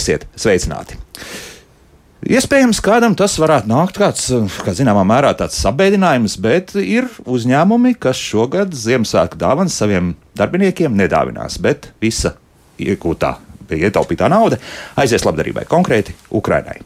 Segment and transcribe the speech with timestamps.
[0.00, 0.96] Esiet sveicināti!
[2.30, 4.26] Iespējams, kādam tas varētu nākt kāds,
[4.64, 11.56] kā zināmā mērā, tāds sabēdinājums, bet ir uzņēmumi, kas šogad Ziemassvētku dāvanas saviem darbiniekiem nedāvinās,
[11.64, 12.34] bet visa
[12.80, 13.36] iegūtā
[13.78, 14.58] ietaupītā nauda
[14.98, 16.80] aizies labdarībai, konkrēti Ukrainai.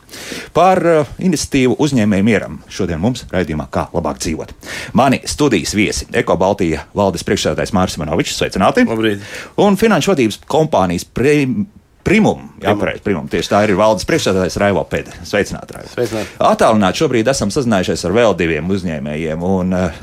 [0.57, 4.53] Par uh, iniciatīvu uzņēmēju mieram šodien mums raidījumā Kā labāk dzīvot.
[4.99, 8.85] Mani studijas viesi- Eko Baltija valdes priekšsēdētājs Mārcis Manovičs, sveicināti!
[8.89, 9.25] Labrīt!
[9.65, 11.65] Un finanšu vadības kompānijas prim,
[12.05, 13.25] Primum, jā, pareizi, primum.
[13.33, 15.15] Tieši tā ir valdes priekšsēdētājs Raivo Pēde.
[15.25, 15.89] Sveicināti, Raivo.
[15.95, 16.35] Sveicināti.
[16.45, 19.47] Attālināti šobrīd esam sazinājušies ar vēl diviem uzņēmējiem.
[19.49, 20.03] Un, uh,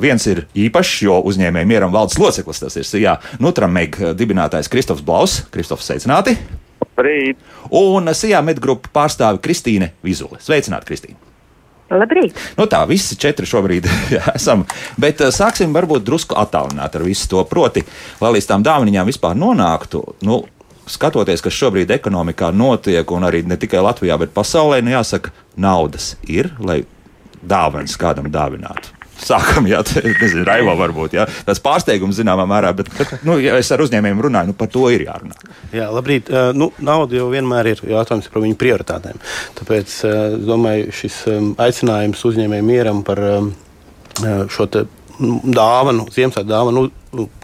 [0.00, 2.62] viens ir īpašs, jo uzņēmēju mieram valdes loceklis.
[2.64, 5.42] Tas ir jā, Nutrameg dibinātājs Kristofs Blaus.
[5.52, 6.38] Kristofs, sveicināti!
[6.80, 7.44] Labrīt!
[7.76, 10.40] Un Sijā medgrupu pārstāve Kristīne Vizule.
[10.40, 11.20] Sveicināti, Kristīne!
[11.92, 12.38] Labrīt!
[12.56, 13.86] Nu tā, visi četri šobrīd
[14.38, 14.64] esam.
[14.96, 17.44] Bet uh, sāksim varbūt drusku attālināt ar visu to.
[17.50, 17.84] Proti,
[18.24, 20.40] lai līdz tām dāvinām vispār nonāktu, nu,
[20.90, 26.14] skatoties, kas šobrīd ekonomikā notiek, un arī ne tikai Latvijā, bet pasaulē, nu jāsaka, naudas
[26.28, 26.82] ir, lai
[27.44, 28.92] dāvanas kādam dāvinātu.
[29.24, 31.24] Sākam, jā, nezinu, Raivo varbūt, jā.
[31.46, 32.90] Tas pārsteigums zināmā mērā, bet,
[33.24, 35.38] nu, ja es ar uzņēmējiem runāju, nu, par to ir jārunā.
[35.72, 36.28] Jā, labrīt.
[36.32, 39.22] Uh, nu, nauda jau vienmēr ir jautājums par viņu prioritātēm.
[39.60, 43.52] Tāpēc, es domāju, šis um, aicinājums uzņēmējiem mieram par um,
[44.50, 44.84] šo te
[45.20, 46.84] dāvanu, Ziemassvētku dāvanu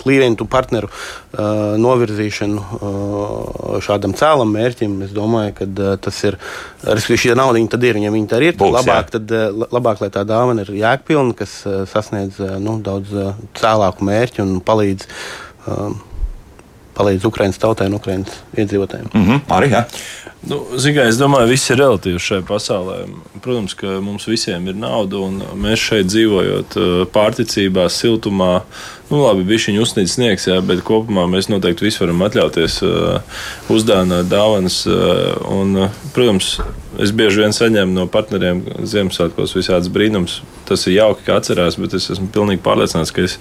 [0.01, 4.97] klientu partneru uh, novirzīšanu uh, šādam cēlam mērķim.
[5.07, 6.39] Es domāju, ka uh, tas ir,
[6.83, 10.11] respektīvi, šī nauda tad ir, ja viņi tā ir, Būs, labāk, tad, uh, labāk, lai
[10.15, 13.15] tā dāvana ir jēgpilna, kas uh, sasniedz uh, nu, daudz
[13.61, 15.11] cēlāku mērķu un palīdz.
[15.67, 16.10] Uh,
[17.01, 19.09] palīdz Ukraiņas tautai un Ukraiņas iedzīvotājiem.
[19.13, 19.87] Mm -hmm, arī, jā.
[20.49, 22.95] Nu, Zigai, es domāju, ka viss ir relatīvs šajā pasaulē.
[23.45, 26.77] Protams, ka mums visiem ir nauda, un mēs šeit dzīvojot
[27.13, 28.63] pārticībā, siltumā,
[29.11, 33.21] nu, labi, bija šī uzsnīgs sniegs, jā, bet kopumā mēs noteikti visi varam atļauties uh,
[33.69, 34.87] uzdāvināt dāvanas.
[34.89, 36.55] Uh, un, protams,
[36.99, 40.41] es bieži vien saņemu no partneriem Ziemassvētkos visādas brīnums.
[40.71, 43.39] Tas ir jauki, ka atcerās, bet es esmu pilnīgi pārliecināts, ka es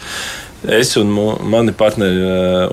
[0.67, 1.07] es un
[1.43, 2.19] mani partneri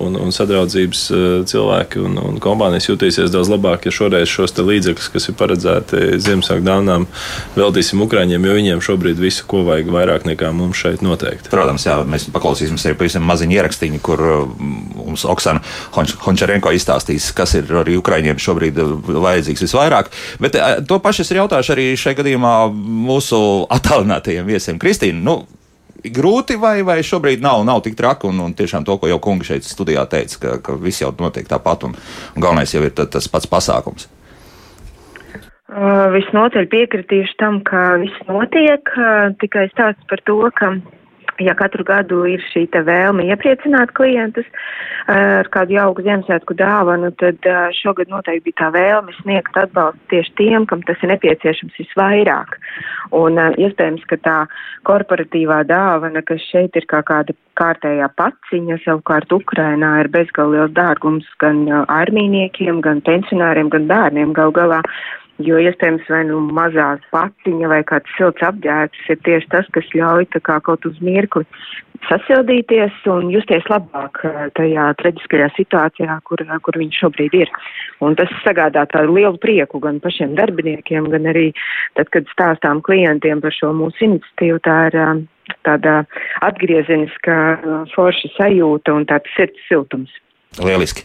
[0.03, 1.03] un, un sadraudzības
[1.47, 6.67] cilvēki un, un kompānijas jutīsies daudz labāk, ja šoreiz šos līdzekļus, kas ir paredzēti Ziemassvētku
[6.67, 7.07] dāvanām,
[7.55, 11.51] veltīsim Ukrāņiem, jo viņiem šobrīd visu, ko vajag vairāk nekā mums šeit noteikti.
[11.53, 14.25] Protams, jā, mēs paklausīsimies arī pavisam maziņu ierakstīņu, kur
[14.59, 15.63] mums Oksana
[15.95, 20.11] Honč Hončarenko izstāstīs, kas ir arī Ukrāņiem šobrīd vajadzīgs visvairāk.
[20.43, 23.39] Bet to pašu es jautāšu arī šajā gadījumā mūsu
[23.77, 24.81] attālinātajiem viesiem.
[24.83, 25.37] Kristīna, nu,
[26.13, 29.49] grūti, vai, vai šobrīd nav, nav tik traki, un, un tiešām to, ko jau kungi
[29.49, 31.97] šeit studijā teica, ka, ka viss jau notiek tāpat, un,
[32.35, 34.11] un galvenais jau ir tas pats pasākums.
[35.67, 40.77] Uh, visnotaļ piekritīšu tam, ka viss notiek, uh, tikai stāsts par to, ka
[41.43, 44.47] ja katru gadu ir šī vēlme iepriecināt klientus
[45.11, 47.39] ar kādu jauku Ziemassvētku dāvanu, tad
[47.79, 52.57] šogad noteikti bija tā vēlme sniegt atbalstu tieši tiem, kam tas ir nepieciešams visvairāk.
[53.15, 54.39] Un iespējams, ka tā
[54.89, 61.65] korporatīvā dāvana, kas šeit ir kā kāda kārtējā paciņa, savukārt Ukrainā ir bezgalīgs dārgums gan
[61.71, 64.83] armīniekiem, gan pensionāriem, gan bērniem gal galā.
[65.45, 70.31] Jo iespējams, vai nu mazās patiņa vai kāds silts apģērbs ir tieši tas, kas ļauj
[70.41, 71.45] kā kaut uz mirkli
[72.09, 74.21] sasildīties un justies labāk
[74.57, 77.53] tajā traģiskajā situācijā, kur, kur viņš šobrīd ir.
[78.05, 81.49] Un tas sagādā tādu lielu prieku gan pašiem darbiniekiem, gan arī
[81.99, 85.01] tad, kad stāstām klientiem par šo mūsu iniciatīvu, tā ir
[85.67, 85.99] tāda
[86.47, 87.41] atgriezeniska
[87.95, 90.13] forša sajūta un tāds sirds siltums.
[90.57, 91.03] Lieliski.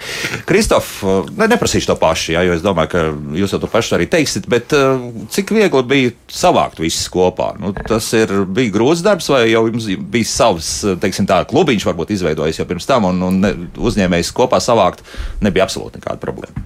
[0.47, 1.01] Kristof,
[1.35, 3.01] ne, neprasīšu to pašu, jā, jo es domāju, ka
[3.35, 5.01] jūs jau to pašu arī teiksiet, bet uh,
[5.33, 7.51] cik viegli bija savākt visus kopā?
[7.59, 10.69] Nu, tas ir, bija grūts darbs, vai jau jums bija savs,
[11.03, 15.03] teiksim, tā klubiņš varbūt izveidojis jau pirms tam, un, un uzņēmējs kopā savākt
[15.43, 16.63] nebija absolūti nekāda problēma.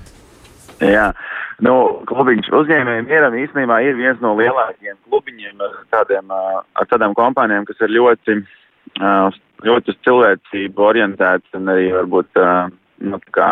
[0.83, 1.09] Jā.
[1.63, 7.65] Nu, klubiņš uzņēmējiem mieram īstenībā ir viens no lielākajiem klubiņiem ar, tādiem, ar tādām kompānijām,
[7.65, 8.41] kas ir ļoti
[9.63, 12.41] ļoti uz cilvēcību orientēts un arī varbūt
[13.05, 13.49] nu, kā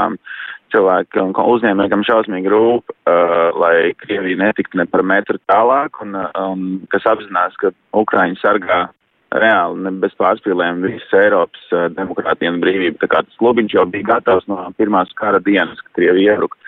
[0.73, 2.93] cilvēki un uzņēmēji, kam šausmīgi rūp,
[3.61, 8.87] lai Krievija netiktu ne par metru tālāk un, un kas apzinās, ka Ukraiņi sargā
[9.33, 12.99] reāli ne bez pārspīlēm visas Eiropas demokrātija un brīvība.
[13.03, 16.59] Tā kā tas klubiņš jau bija gatavs no pirmās kara dienas, kad Krievija iebruka.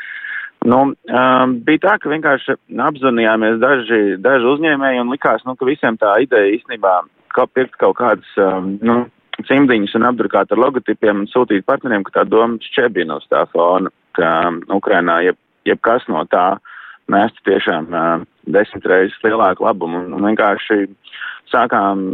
[0.66, 2.56] Nu, um, bija tā, ka vienkārši
[2.88, 6.96] apzvanījāmies daži, daži uzņēmēji un likās, nu, ka visiem tā ideja īstenībā
[7.36, 8.96] kā pirkt kaut kādas, um, nu,
[9.44, 13.92] cimdiņas un apdrukāt ar logotipiem un sūtīt partneriem, ka tā doma šķebina uz tā fona,
[14.16, 16.56] ka um, Ukrainā jeb, jebkas no tā
[17.12, 20.06] nestu tiešām uh, desmit reizes lielāku labumu.
[20.06, 20.86] Un, un vienkārši
[21.52, 22.06] sākām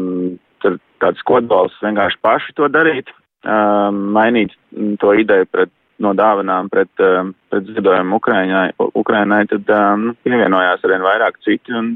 [1.01, 3.09] tāds kodbols vienkārši paši to darīt,
[3.45, 4.53] uh, mainīt
[5.01, 9.67] to ideju pret no dāvanām pret, pret ziedojumu Ukraiņai, Ukrainai, tad
[10.01, 11.91] nu, pievienojās arvien vairāk citi, un,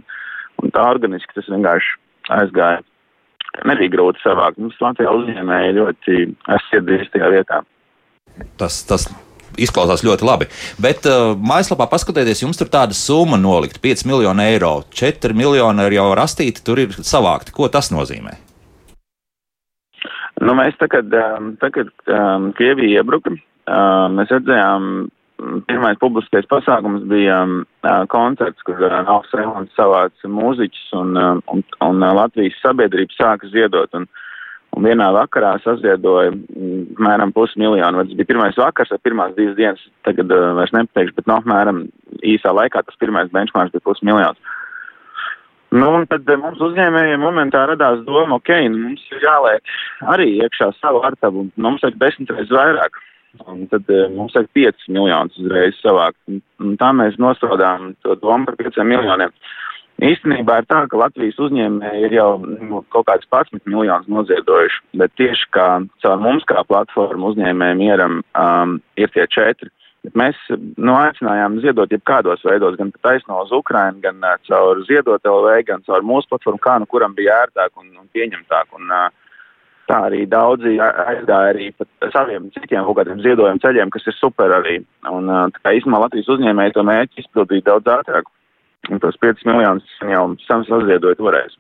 [0.62, 1.96] un tā organiski tas vienkārši
[2.36, 2.84] aizgāja.
[3.64, 4.60] Nebija grūti savākt.
[4.62, 6.18] Mums Latvijā uzņēmēji ļoti
[6.56, 7.62] aizsirdīs tajā vietā.
[8.60, 9.08] Tas, tas
[9.62, 10.50] izklausās ļoti labi.
[10.82, 14.74] Bet uh, mājaslapā paskatieties, jums tur tāda summa nolikta- 5 miljoni eiro.
[14.92, 17.56] 4 miljoni ir jau rastīti, tur ir savākti.
[17.56, 18.36] Ko tas nozīmē?
[20.44, 21.14] Nu, mēs tagad,
[21.62, 25.08] tagad um, Krievija iebruka, uh, mēs redzējām,
[25.70, 32.06] pirmais publiskais pasākums bija uh, koncerts, kur Nāks Relants savāca mūziķus un, uh, un, un
[32.20, 33.94] Latvijas sabiedrība sāka ziedot.
[33.98, 34.08] Un,
[34.76, 36.34] un vienā vakarā saziedoja
[37.00, 38.04] mēram pusmiljonu.
[38.04, 41.52] Tas bija pirmais vakars, ar pirmās divas dienas, tagad uh, vairs nepateikšu, bet no nu,
[41.54, 41.82] mēram
[42.36, 44.40] īsā laikā tas pirmais benchmarks bija pusmiljons.
[45.76, 49.76] Nu, un tad mums uzņēmējiem momentā radās doma, ok, nu, mums ir jāliek
[50.14, 53.00] arī iekšā savu artavu, un mums vajag desmit reizes vairāk.
[53.46, 56.18] Un tad uh, mums vajag 5 miljonus uzreiz savākt.
[56.30, 59.34] Un, tā mēs nospraudām to domu par 5 miljoniem.
[60.04, 65.14] Īstenībā ir tā, ka Latvijas uzņēmēji ir jau nu, kaut kāds 11 miljonus noziedojuši, bet
[65.16, 65.68] tieši kā
[66.04, 69.72] caur mums kā platformu uzņēmējiem mieram um, ir tie četri.
[70.04, 75.32] Bet mēs nu, aicinājām ziedot jebkādos veidos, gan taisno uz Ukrainu, gan uh, caur ziedot
[75.32, 78.76] LV, gan caur mūsu platformu, kā nu kuram bija ērtāk un, un pieņemtāk.
[78.76, 79.25] Un, uh,
[79.90, 84.54] tā arī daudzi aizgāja arī pat saviem citiem kaut kādiem ziedojumu ceļiem, kas ir super
[84.58, 84.80] arī.
[85.10, 88.32] Un tā kā īstenībā Latvijas uzņēmēji to mērķi izpildīja daudz ātrāk.
[88.92, 91.56] Un tos 5 miljonus jau sams saziedoja toreiz.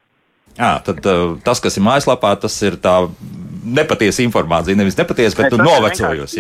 [0.56, 1.02] Jā, tad
[1.44, 2.96] tas, kas ir mājaslapā, tas ir tā
[3.66, 4.78] nepatiesa informācija.
[4.78, 6.36] Nevis nepatiesa, bet ne, tu novecojos.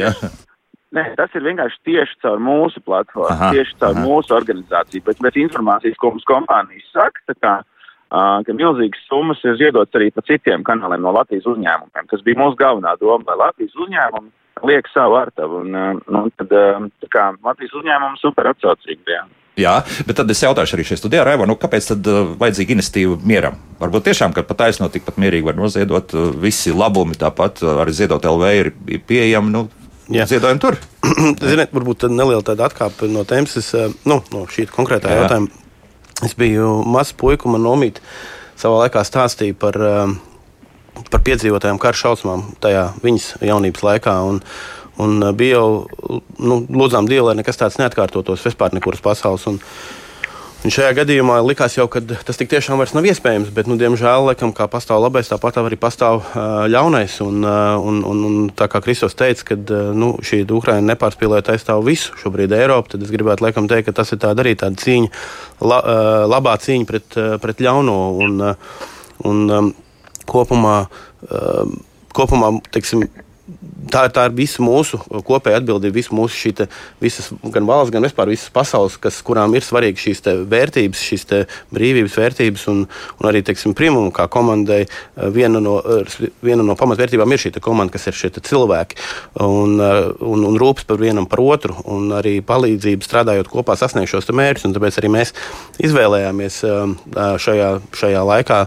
[0.96, 4.04] Nē, tas ir vienkārši tieši caur mūsu platformu, aha, tieši caur aha.
[4.06, 5.04] mūsu organizāciju.
[5.10, 7.75] Bet, bet informācijas, ko mums kompānijas saka, kā, uh,
[8.10, 12.60] ka milzīgas summas ir ziedotas arī pa citiem kanāliem no Latvijas uzņēmumiem, kas bija mūsu
[12.60, 15.63] galvenā doma, lai Latvijas uzņēmumi liek savu artavu.
[15.66, 16.54] Un, uh, nu, tad,
[17.12, 19.25] kā, Latvijas uzņēmumi super atsaucīgi bija.
[19.56, 22.07] Jā, bet tad es jautāšu arī šajā studijā, Raivo, nu, kāpēc tad
[22.42, 23.56] vajadzīga iniciatīva mieram?
[23.80, 26.12] Varbūt tiešām, ka pat taisno tikpat mierīgi var noziedot
[26.44, 28.74] visi labumi, tāpat arī ziedot LV ir
[29.07, 29.54] pieejami.
[29.56, 29.68] Nu,
[30.12, 30.28] Jā.
[30.30, 30.75] ziedojumi tur.
[31.40, 33.72] Ziniet, varbūt neliela tāda atkāpe no tēmas,
[34.04, 35.24] nu, no šī konkrētā Jā.
[35.24, 35.65] jautājuma.
[36.24, 38.00] Es biju mazs puika, man nomīt
[38.56, 40.14] savā laikā stāstīja par, eh,
[41.12, 44.16] par piedzīvotajām kara šausmām tajā viņas jaunības laikā.
[44.30, 44.40] Un,
[44.98, 49.44] un eh, bija jau nu, lūdzām Dievu, lai nekas tāds neatkārtotos vispār nekuras pasaules.
[49.52, 49.60] Un,
[50.66, 54.24] Un šajā gadījumā likās jau, ka tas tik tiešām vairs nav iespējams, bet, nu, diemžēl,
[54.32, 57.20] laikam, kā pastāv labais, tāpat arī pastāv uh, ļaunais.
[57.22, 61.52] Un, uh, un, un, un tā kā Kristos teica, ka uh, nu, šī Ukraina nepārspīlēt
[61.54, 64.82] aizstāv visu šobrīd Eiropu, tad es gribētu laikam teikt, ka tas ir tāda arī tāda
[64.82, 65.12] cīņa,
[65.70, 68.00] la, uh, labā cīņa pret, uh, pret ļauno.
[68.26, 68.90] Un, uh,
[69.30, 69.72] un um,
[70.26, 70.80] kopumā,
[71.30, 71.78] uh,
[72.18, 73.06] kopumā teiksim,
[73.92, 76.68] tā, tā ir visa mūsu kopēja atbildība, visa mūsu šī te,
[77.01, 81.27] visas, gan valsts, gan vispār visas pasaules, kas, kurām ir svarīgas šīs vērtības, šīs
[81.75, 82.83] brīvības vērtības un,
[83.19, 84.83] un arī, teiksim, primumu kā komandai.
[84.86, 85.77] Eh, viena no,
[86.45, 88.97] viena no pamatvērtībām ir šī komanda, kas ir šie cilvēki
[89.45, 94.31] un, un, un rūpes par vienam par otru un arī palīdzību strādājot kopā sasniegt šos
[94.35, 94.73] mērķus.
[94.75, 95.33] Tāpēc arī mēs
[95.85, 96.59] izvēlējāmies
[97.45, 98.59] šajā, šajā laikā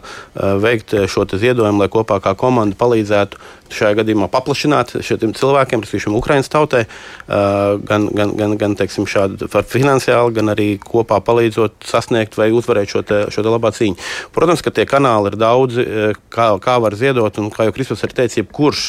[0.63, 3.41] veikt šo ziedojumu, lai kopā kā komanda palīdzētu
[3.75, 4.68] šajā gadījumā paplašināt
[5.05, 6.85] šiem cilvēkiem, šiem Ukraiņas tautai,
[7.29, 13.03] gan, gan, gan, gan teiksim, šādi finansiāli, gan arī kopā palīdzot sasniegt vai uzvarēt šo,
[13.07, 13.99] te, šo te labā cīņu.
[14.35, 15.87] Protams, ka tie kanāli ir daudzi,
[16.33, 18.85] kā, kā var ziedot, un kā jau Kristus ir teicis, jebkurš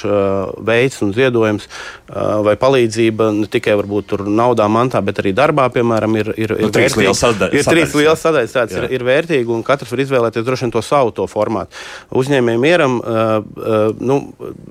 [0.65, 1.69] veids un ziedojums
[2.45, 6.71] vai palīdzība ne tikai varbūt naudā, mantā, bet arī darbā, piemēram, ir, ir, ir, nu,
[6.73, 7.55] trīs liels sadaļas.
[7.59, 10.83] Ir trīs liels sadaļas, tāds ir, ir vērtīgi, un katrs var izvēlēties droši vien to
[10.85, 11.77] savu to formātu.
[12.19, 12.97] Uzņēmējiem mieram,
[13.99, 14.19] nu,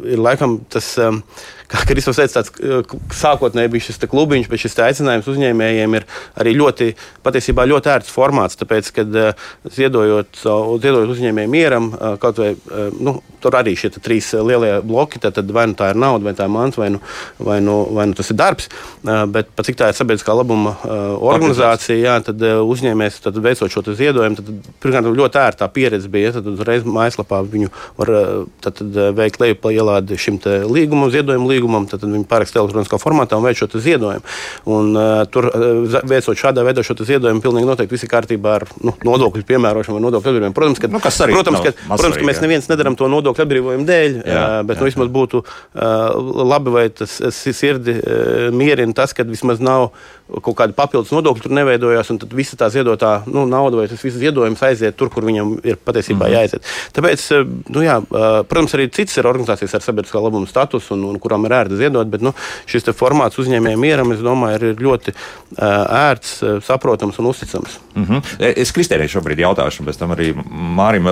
[0.07, 0.98] ir laikam tas.
[0.99, 1.25] Um,
[1.69, 6.07] kā Kristofers teica, tāds uh, sākotnēji bija šis klubiņš, bet šis aicinājums uzņēmējiem ir
[6.41, 6.93] arī ļoti,
[7.27, 8.59] patiesībā ļoti ērts formāts.
[8.61, 10.43] Tāpēc, kad uh, ziedojot,
[10.83, 12.55] ziedojot uzņēmējiem mieram, uh, kaut vai
[12.99, 16.35] nu, tur arī šie trīs lielie bloki, tad, tad vai nu tā ir nauda, vai
[16.37, 17.01] tā ir manta, vai, nu,
[17.39, 18.69] vai, nu, vai nu tas ir darbs.
[19.05, 24.41] Bet pat cik tā ir sabiedriskā labuma organizācija, jā, tad uzņēmējs tad veicot šo ziedojumu,
[24.41, 24.51] tad
[24.83, 26.35] pirmkārt ļoti ērta pieredze bija.
[26.39, 28.13] Tad uzreiz mājaslapā viņu var
[28.65, 31.58] tad, tad veikt lejupielādi šim līgumam, ziedojumu līgumam,
[31.91, 34.25] tad, tad viņi paraksta elektroniskā formātā un veic šo ziedojumu.
[34.71, 38.67] Un, uh, tur uh, veicot šādā veidā šo ziedojumu, pilnīgi noteikti viss ir kārtībā ar
[38.85, 40.57] nu, nodokļu piemērošanu vai nodokļu atbrīvojumu.
[40.59, 44.45] Protams, ka, nu, protams, ka, protams, ka mēs neviens nedaram to nodokļu atbrīvojumu dēļ, jā,
[44.45, 49.27] uh, bet jā, nu, vismaz būtu uh, labi, vai tas sirdi uh, mierina tas, ka
[49.29, 49.91] vismaz nav
[50.43, 54.03] kaut kāda papildus nodokļa tur neveidojās, un tad visa tā ziedotā nu, nauda vai tas
[54.05, 56.35] viss ziedojums aiziet tur, kur viņam ir patiesībā mm -hmm.
[56.35, 56.63] jāaiziet.
[56.93, 57.29] Tāpēc,
[57.69, 58.01] nu, jā,
[58.49, 61.79] protams, arī citas ir organizācijas ar sabiedriskā labuma statusu, un, un un kuram ir ērti
[61.83, 62.09] ziedot.
[62.11, 62.33] Bet nu,
[62.71, 65.15] šis formāts uzņēmējiem mieram, es domāju, ir ļoti
[65.59, 67.79] ērts, saprotams un uzticams.
[67.95, 68.55] Mm -hmm.
[68.63, 70.33] Es Kristēnai šobrīd jautāšu, pēc tam arī
[70.79, 71.09] Mārim.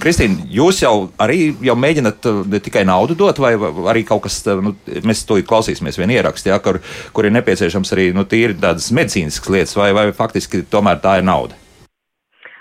[0.00, 3.54] Kristīna, jūs jau arī jau mēģināt ne tikai naudu dot, vai
[3.92, 6.80] arī kaut kas, nu, mēs to klausīsimies vien ierakstā, ja, kur,
[7.12, 11.28] kur ir nepieciešams arī nu, tīri tādas medicīniskas lietas, vai, vai faktiski tomēr tā ir
[11.28, 11.56] nauda?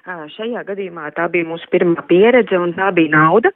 [0.04, 3.54] Šajā gadījumā tā bija mūsu pirmā pieredze un tā bija nauda.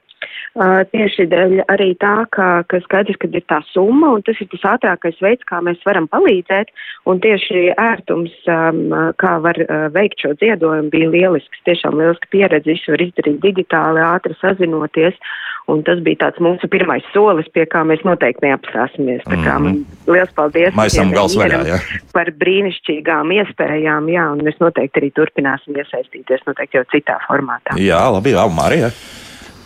[0.58, 4.48] Uh, tieši dēļ arī tā, ka, ka skaidrs, ka ir tā summa un tas ir
[4.54, 6.72] tas ātrākais veids, kā mēs varam palīdzēt.
[7.06, 8.80] Un tieši ērtums, um,
[9.20, 11.60] kā var uh, veikt šo ziedojumu, bija lielisks.
[11.68, 12.72] Tiešām lieliska pieredze.
[12.72, 15.20] Visu var izdarīt digitāli, ātri sazinoties.
[15.68, 19.20] Un tas bija tāds mūsu pirmais solis, pie kā mēs noteikti neapstāsimies.
[19.28, 19.98] Tā kā man mhm.
[20.08, 21.78] liels paldies vaļā, ja?
[22.16, 27.76] par brīnišķīgām iespējām, jā, un mēs noteikti arī turpināsim iesaistīties noteikti jau citā formātā.
[27.82, 28.92] Jā, labi, labi, Marija.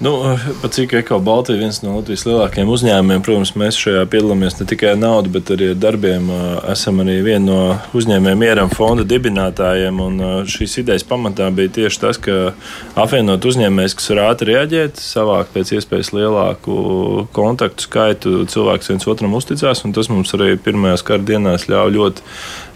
[0.02, 4.56] Nu, pat cik Eko Baltija ir viens no Latvijas lielākajiem uzņēmumiem, protams, mēs šajā piedalāmies
[4.59, 6.26] ne tikai naudu, bet arī ar darbiem.
[6.73, 7.59] Esam arī viena no
[7.94, 10.00] uzņēmējiem mieram fonda dibinātājiem.
[10.50, 12.40] Šīs idejas pamatā bija tieši tas, ka
[12.99, 19.38] apvienot uzņēmējus, kas var ātri reaģēt, savākt pēc iespējas lielāku kontaktu skaitu, cilvēks viens otram
[19.38, 22.26] uzticās, un tas mums arī pirmajās kara dienās ļauj ļoti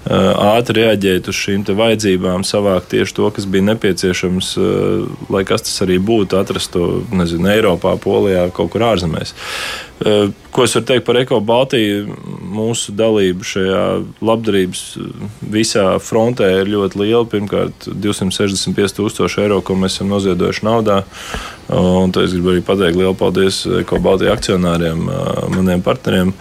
[0.07, 4.53] ātri reaģēt uz šīm vajadzībām, savākt tieši to, kas bija nepieciešams,
[5.33, 9.35] lai kas tas arī būtu, atrast to nezinu, Eiropā, Polijā, kaut kur ārzemēs.
[10.53, 12.19] Ko es varu teikt par Eko Baltiju?
[12.57, 13.83] Mūsu dalība šajā
[14.25, 14.83] labdarības
[15.41, 17.25] visā frontē ir ļoti liela.
[17.33, 21.01] Pirmkārt, 265 tūkstoši eiro, ko mēs esam noziedojuši naudā.
[21.73, 25.09] Un to es gribu arī pateikt lielu paldies Eko Baltiju akcionāriem,
[25.57, 26.35] maniem partneriem.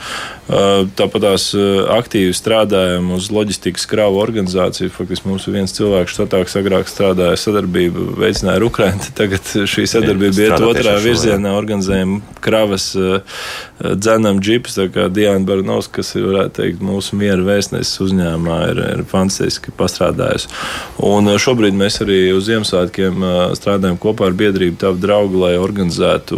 [0.45, 1.47] Tāpat tās
[1.95, 4.91] aktīvi strādājam uz loģistikas kravu organizāciju.
[4.93, 9.09] Faktiski mums ir viens cilvēks štatā, kas agrāk strādāja sadarbību, veicināja Ukraiņu.
[9.17, 12.91] Tagad šī sadarbība iet otrā virzienā, organizējam kravas
[13.81, 14.77] dzenam džipus.
[15.15, 20.51] Diana Barnovs, kas ir teikt, mūsu miera vēstnesis uzņēmumā, ir, ir fantastiski pastrādājusi.
[21.09, 23.25] Un šobrīd mēs arī uz Ziemassvētkiem
[23.57, 26.37] strādājam kopā ar biedrību Tavu draugu, lai organizētu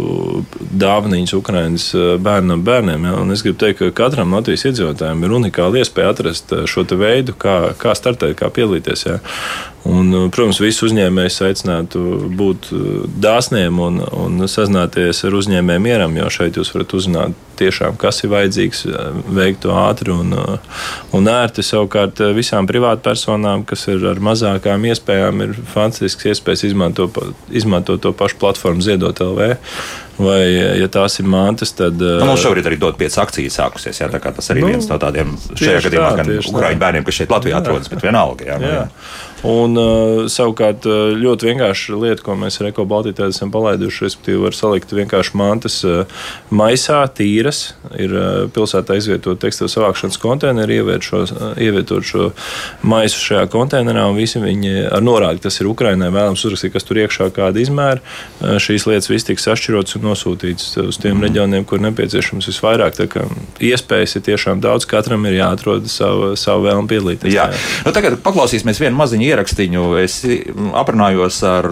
[0.80, 1.86] dāvanas Ukraiņas
[2.24, 3.04] bērnam, bērniem.
[3.10, 3.14] Ja?
[3.20, 7.74] Un es gribu teikt, ka katram Latvijas iedzīvotājam ir unikāla iespēja atrast šo veidu, kā,
[7.78, 9.04] kā startēt, kā piedalīties.
[9.08, 9.18] Ja?
[9.86, 12.00] Un, protams, visu uzņēmējus aicinātu
[12.36, 12.70] būt
[13.22, 18.32] dāsniem un, un sazināties ar uzņēmējiem mieram, jo šeit jūs varat uzzināt tiešām, kas ir
[18.32, 18.82] vajadzīgs,
[19.34, 20.34] veikt to ātri un,
[21.14, 21.64] un ērti.
[21.66, 27.18] Savukārt visām privātpersonām, kas ir ar mazākām iespējām, ir fantastisks iespējas izmantot,
[27.50, 29.54] izmantot to pašu platformu Ziedot LV.
[30.18, 30.40] Vai,
[30.80, 31.94] ja tās ir mantas, tad.
[32.02, 34.00] Nu, mums šobrīd arī dod pieci akcijas sākusies.
[34.02, 37.20] Jā, tā tas arī nu, viens no tādiem šajā gadījumā tā, gan Ukrāņu bērniem, kas
[37.20, 37.60] šeit Latvijā jā.
[37.62, 38.48] atrodas, bet vienalga.
[38.48, 38.72] Jā, jā.
[38.74, 38.86] Jā.
[39.46, 44.40] Un, uh, savukārt, uh, ļoti vienkārša lieta, ko mēs ar Eko Baltiju esam palaiduši, respektīvi,
[44.42, 47.74] var salikt vienkārši mantas uh, maisā, tīras.
[47.98, 48.12] Ir
[48.54, 50.74] pilsētā izvietot tekstilu savākšanas konteineru,
[51.58, 52.28] ievietot šo
[52.86, 57.00] maisu šajā konteinerā, un visi viņi ar norādi, tas ir Ukrainai, vēlams uzrakstīt, kas tur
[57.00, 58.02] iekšā kāda izmēra.
[58.62, 61.26] Šīs lietas viss tiks sašķirotas un nosūtītas uz tiem mm.
[61.28, 62.98] reģioniem, kur nepieciešams visvairāk.
[62.98, 63.24] Tā kā
[63.64, 67.34] iespējas ir tiešām daudz, katram ir jāatrod savu, savu vēlmu piedalīties.
[67.34, 67.48] Jā.
[67.86, 69.88] Nu, tagad paklausīsimies vienu maziņu ierakstiņu.
[70.02, 70.20] Es
[70.78, 71.68] aprunājos ar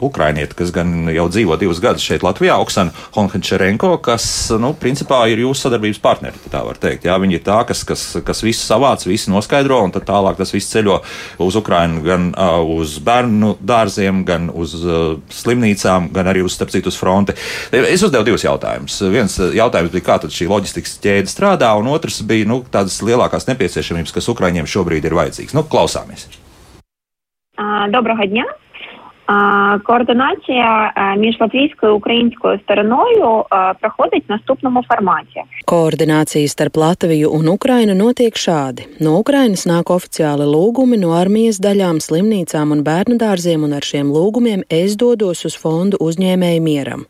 [0.00, 4.26] ukrainieti, kas gan jau dzīvo divus gadus šeit Latvijā, Oksana Hončerenko, kas,
[4.60, 7.06] nu, principā ir jūsu sadarbības partneri, tā var teikt.
[7.08, 10.52] Jā, viņi ir tā, kas, kas, kas visu savāc, visu noskaidro, un tad tālāk tas
[10.54, 10.98] viss ceļo
[11.46, 16.74] uz Ukrainu, gan uh, uz bērnu dārziem, gan uz uh, slimnīcām, gan arī uz, starp
[16.74, 17.36] citu, uz fronti.
[17.72, 19.00] Es uzdevu divus jautājumus.
[19.12, 23.48] Viens jautājums bija, kā tad šī loģistikas ķēde strādā, un otrs bija, nu, tādas lielākās
[23.50, 25.56] nepieciešamības, kas Ukraiņiem šobrīd ir vajadzīgas.
[25.56, 26.28] Nu, klausāmies!
[27.88, 28.44] Доброго дня.
[29.83, 33.43] Координація між латвійською і українською стороною
[33.81, 35.41] проходить в наступному форматі.
[35.67, 38.83] Koordinācija starp Latviju un Ukrainu notiek šādi.
[38.99, 44.11] No Ukrainas nāk oficiāli lūgumi no armijas daļām, slimnīcām un bērnu dārziem, un ar šiem
[44.11, 47.05] lūgumiem es dodos uz fondu uzņēmēju mieram.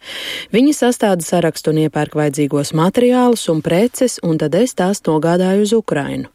[0.53, 5.73] Viņi sastāda sarakstu un iepērk vajadzīgos materiālus un preces, un tad es tās nogādāju uz
[5.73, 6.29] Ukrainu.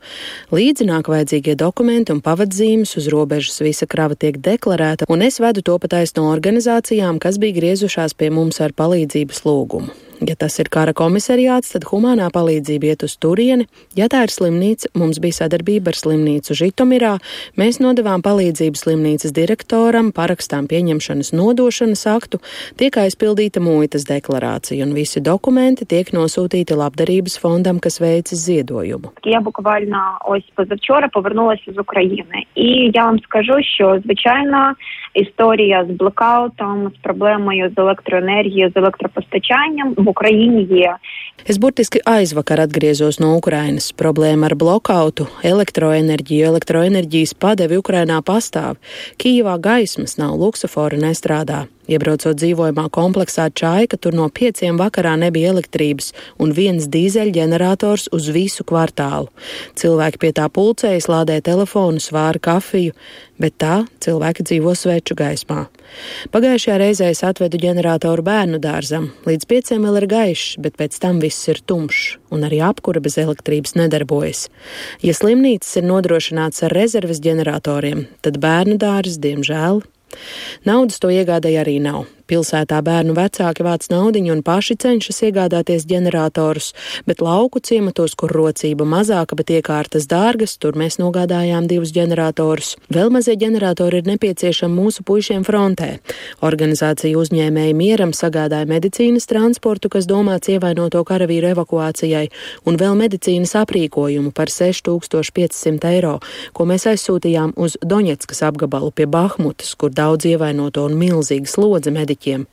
[0.50, 5.62] Līdzi nāk vajadzīgie dokumenti un pavadzīmes, uz robežas visa krava tiek deklarēta, un es vedu
[5.62, 10.10] to to pat aiz no organizācijām, kas bija griezušās pie mums ar palīdzības lūgumu.
[10.24, 13.66] Ja tas ir kara komisariāts, tad humānā palīdzība iet uz turieni.
[13.98, 17.16] Ja tā ir slimnīca, mums bija sadarbība ar slimnīcu Žitomirā.
[17.60, 22.40] Mēs nodevām palīdzību slimnīcas direktoram, parakstām pieņemšanas nodošanas aktu,
[22.80, 29.12] tiek aizpildīta muitas deklarācija un visi dokumenti tiek nosūtīti labdarības fondam, kas veicis ziedojumu.
[29.24, 34.74] Я буквально ось позавчора повернулася з України, і я вам скажу, що звичайно
[35.14, 40.96] історія з блокаутом, з проблемою з електроенергією, з електропостачанням постачанням в Україні є.
[41.46, 43.92] Es burtiski aizvakar atgriezos no Ukrainas.
[43.94, 48.80] Problēma ar blokautu, elektroenerģiju, elektroenerģijas padevi Ukrainā pastāv.
[49.22, 51.66] Kīvā gaismas nav, luksofora nestrādā.
[51.89, 56.11] Iebraucot dzīvojamā kompleksā Čaika, tur no pieciem vakarā nebija elektrības
[56.41, 59.31] un viens dīzeļģenerators uz visu kvartālu.
[59.79, 62.93] Cilvēki pie tā pulcējas, lādē telefonu, svāra kafiju,
[63.41, 65.65] bet tā cilvēki dzīvo sveču gaismā.
[66.31, 69.09] Pagājušajā reizē es atvedu ģeneratoru bērnu dārzam.
[69.27, 73.17] Līdz pieciem vēl ir gaišs, bet pēc tam viss ir tumšs, un arī apkura bez
[73.21, 74.45] elektrības nedarbojas.
[75.03, 79.81] Ja slimnīcas ir nodrošināts ar rezerves ģeneratoriem, tad bērnu dārzs, diemžēl,
[80.67, 82.05] Naudas to iegādēji arī nav.
[82.31, 86.69] Pilsētā bērnu vecāki vāc naudiņu un paši cenšas iegādāties ģeneratorus,
[87.03, 92.77] bet lauku ciematos, kur rocība mazāka, bet iekārtas dārgas, tur mēs nogādājām divus ģeneratorus.
[92.87, 95.89] Vēl mazie ģeneratori ir nepieciešami mūsu puišiem frontē.
[96.47, 102.29] Organizācija uzņēmēji mieram sagādāja medicīnas transportu, kas domāts ievainoto karavīru evakuācijai,
[102.63, 106.15] un vēl medicīnas aprīkojumu par 6500 eiro,
[106.55, 112.20] ko mēs aizsūtījām uz Doņetskas apgabalu pie Bahmutas, kur daudz ievainoto un milzīga slodze mediķi
[112.21, 112.45] mediķiem.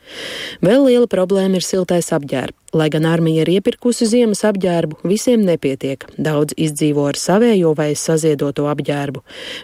[0.62, 2.56] Vēl liela problēma ir siltais apģērbs.
[2.76, 6.04] Lai gan armija ir iepirkusi ziemas apģērbu, visiem nepietiek.
[6.18, 9.22] Daudz izdzīvo ar savējo vai saziedoto apģērbu.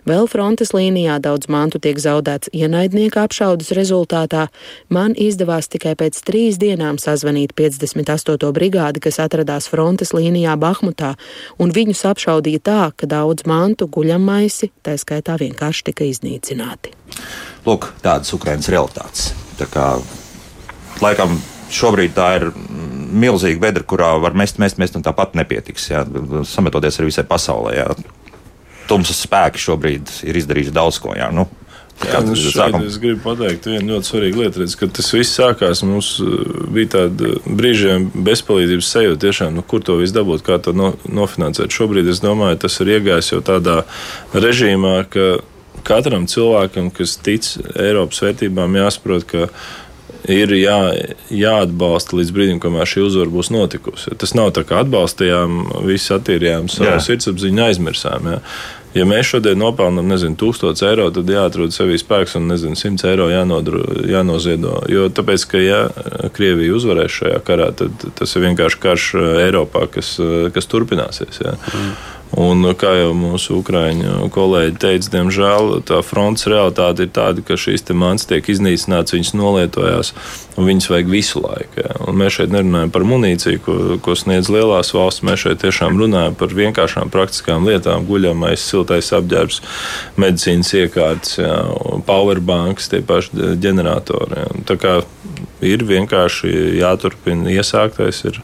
[0.09, 4.47] Vēl frontes līnijā daudz mantu tiek zaudēts ienaidnieka apšaudas rezultātā.
[4.89, 8.49] Man izdevās tikai pēc trīs dienām sazvanīt 58.
[8.57, 11.13] brigādi, kas atradās frontes līnijā Bahmutā,
[11.61, 16.97] un viņus apšaudīja tā, ka daudz mantu guļamaisi, tā skaitā vienkārši tika iznīcināti.
[17.69, 19.35] Lūk, tādas Ukrainas realitātes.
[19.71, 19.89] Kā,
[21.03, 21.39] laikam
[21.75, 22.49] šobrīd tā ir
[23.15, 25.91] milzīga bedra, kurā var mest, mest, mest, un tāpat nepietiks.
[25.93, 26.05] Jā,
[26.49, 27.75] sametoties arī visai pasaulē.
[27.79, 27.91] Jā.
[28.91, 31.15] Tumsas spēki šobrīd ir izdarījuši daudz ko.
[31.17, 31.47] Jā, nu,
[32.03, 35.85] Jā, nu es gribu pateikt vienu ļoti svarīgu lietu, redz, kad tas viss sākās.
[35.87, 36.11] Mums
[36.75, 41.73] bija tāda brīžiem bezpalīdzības sajūta, tiešām, nu, kur to visu dabūt, kā to no, nofinansēt.
[41.73, 43.85] Šobrīd es domāju, tas ir iegājis jau tādā
[44.35, 45.29] režīmā, ka
[45.87, 49.49] katram cilvēkam, kas tic Eiropas vērtībām, jāsaprot, ka
[50.31, 50.79] ir jā,
[51.33, 54.15] jāatbalsta līdz brīdim, kamēr šī uzvara būs notikusi.
[54.21, 58.33] Tas nav tā, ka atbalstījām, visi attīrījām savu sirdsapziņu, aizmirsām.
[58.33, 58.41] Jā.
[58.95, 63.27] Ja mēs šodien nopelnām, nezinu, 1000 eiro, tad jāatrod sevī spēks un, nezinu, 100 eiro
[63.33, 64.77] jānodru, jānoziedo.
[64.91, 65.81] Jo tāpēc, ka ja
[66.35, 69.09] Krievija uzvarēs šajā karā, tad tas ir vienkārši karš
[69.49, 70.15] Eiropā, kas,
[70.55, 71.43] kas turpināsies.
[71.43, 71.57] Jā.
[71.75, 71.97] Mm.
[72.41, 77.87] Un, kā jau mūsu ukrāņu kolēģi teica, diemžēl tā fronts realitāte ir tāda, ka šīs
[77.95, 80.11] mans tiek iznīcināts, viņas nolietojās,
[80.59, 81.85] un viņas vajag visu laiku.
[81.85, 81.95] Ja.
[82.11, 85.23] Mēs šeit nerunājam par munīciju, ko, ko sniedz lielās valsts.
[85.27, 89.61] Mēs šeit tiešām runājam par vienkāršām praktiskām lietām, guļamais, siltais apģērbs,
[90.19, 91.59] medicīnas iekārtas, ja,
[92.09, 94.43] powerbanks, tie paši ģeneratori.
[94.43, 94.65] Ja.
[94.73, 94.97] Tā kā
[95.65, 98.25] ir vienkārši jāturpina iesāktais.
[98.27, 98.43] Ir,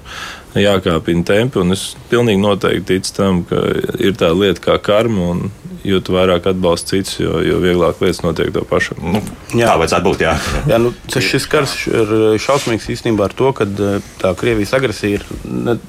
[0.58, 1.62] jākāpina tempi.
[1.74, 3.62] Es pilnīgi noteikti ticu tam, ka
[4.00, 5.36] ir tā lieta kā karma.
[5.80, 8.98] Jo vairāk atbalsta citus, jo, jo vieglāk lietas notiek to pašu.
[9.00, 9.22] Nu,
[9.56, 10.24] jā, tā vajadzētu būt.
[10.26, 10.34] Jā,
[10.68, 12.12] jā nu, šis karš ir
[12.44, 15.24] šausmīgs īstenībā ar to, ka eh, tā Krievijas agresija ir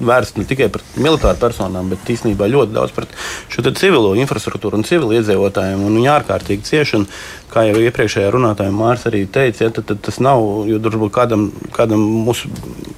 [0.00, 3.12] vērsta ne tikai pret militāru personām, bet īstenībā ļoti daudz pret
[3.52, 5.84] šo civilo infrastruktūru un civili iedzīvotājiem.
[5.84, 7.02] Viņi ārkārtīgi cieši.
[7.52, 11.10] Un kā jau iepriekšējā runātājā Mārcis arī teica, ja, tad, tad tas nav, jo varbūt
[11.12, 11.42] kādam,
[11.76, 12.48] kādam mūsu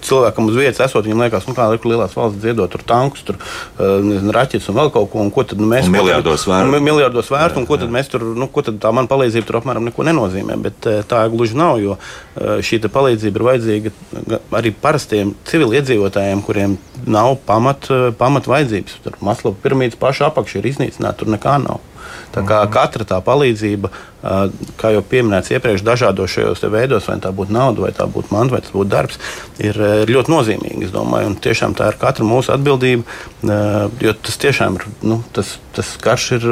[0.06, 3.96] cilvēkam uz vietas esot, viņam liekas, nu, kā lielās valsts ziedot tur tankus, tur eh,
[4.04, 6.82] nezinu, raķetes un vēl kaut ko, un ko tad nu, mēs un miljardos vērtu.
[6.86, 9.88] Miljardos vērtu, un ko tad mēs tur, nu, ko tad tā man palīdzība tur apmēram
[9.88, 13.94] neko nenozīmē, bet eh, tā gluži nav, jo eh, šī palīdzība ir vajadzīga
[14.54, 16.78] arī parastiem civiliedzīvotājiem, kuriem
[17.10, 17.90] nav pamat,
[18.22, 19.00] pamat vajadzības.
[19.02, 21.82] Tur Maslova piramīdas paša apakša ir iznīcināta, tur nekā nav.
[22.34, 23.90] Tā kā katra tā palīdzība
[24.80, 28.56] kā jau pieminēts iepriekš, dažādos šajos veidos, vai tā būtu nauda, vai tā būtu manta,
[28.56, 29.18] vai tas būtu darbs,
[29.60, 30.90] ir ļoti nozīmīgi.
[30.94, 33.04] Un tiešām tā ir katra mūsu atbildība,
[34.00, 36.46] jo tas tiešām ir, nu, tas, tas karš ir,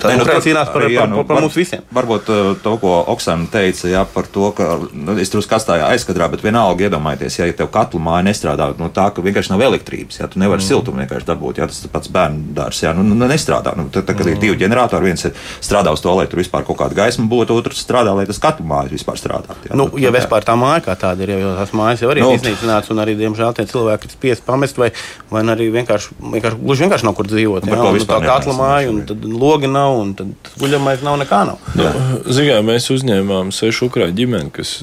[0.00, 1.84] tā nu, cīnās par, jā, nu, par, par, par mums visiem.
[1.92, 2.30] Varbūt
[2.64, 6.88] to, ko Oksana teica, jā, par to, ka, nu, es tur skastājā aizkadrā, bet vienalga
[6.88, 10.62] iedomājieties, ja tev katlu māja nestrādā, no tā, ka vienkārši nav elektrības, jā, tu nevari
[10.62, 10.68] mm.
[10.70, 13.74] siltumu vienkārši dabūt, jā, tas pats bērnu dārs, jā, nu, nu nestrādā.
[13.78, 14.34] Nu, tad, kad mm.
[14.34, 15.26] ir divi ģeneratori, viens
[15.60, 18.38] strādā uz to, lai tur vispār vispār kaut kāda gaisma būtu, otrs strādā, lai tas
[18.38, 19.68] katru māju vispār strādātu.
[19.68, 22.22] Jā, nu, ja tā, vispār tā māja kā tāda ir, jo tās mājas jau arī
[22.22, 24.90] nu, ir iznīcināts, un arī, diemžēl, tie cilvēki ir spiest pamest, vai,
[25.30, 27.66] vai arī vienkārši, vienkārši, gluži vienkārši nav kur dzīvot.
[27.66, 31.62] Jā, un, tā katla māja, un tad logi nav, un tad guļamais nav, nekā nav.
[31.78, 31.90] Nu,
[32.32, 34.78] Zinām, mēs uzņēmām sešu ukrāņu ģimeni, kas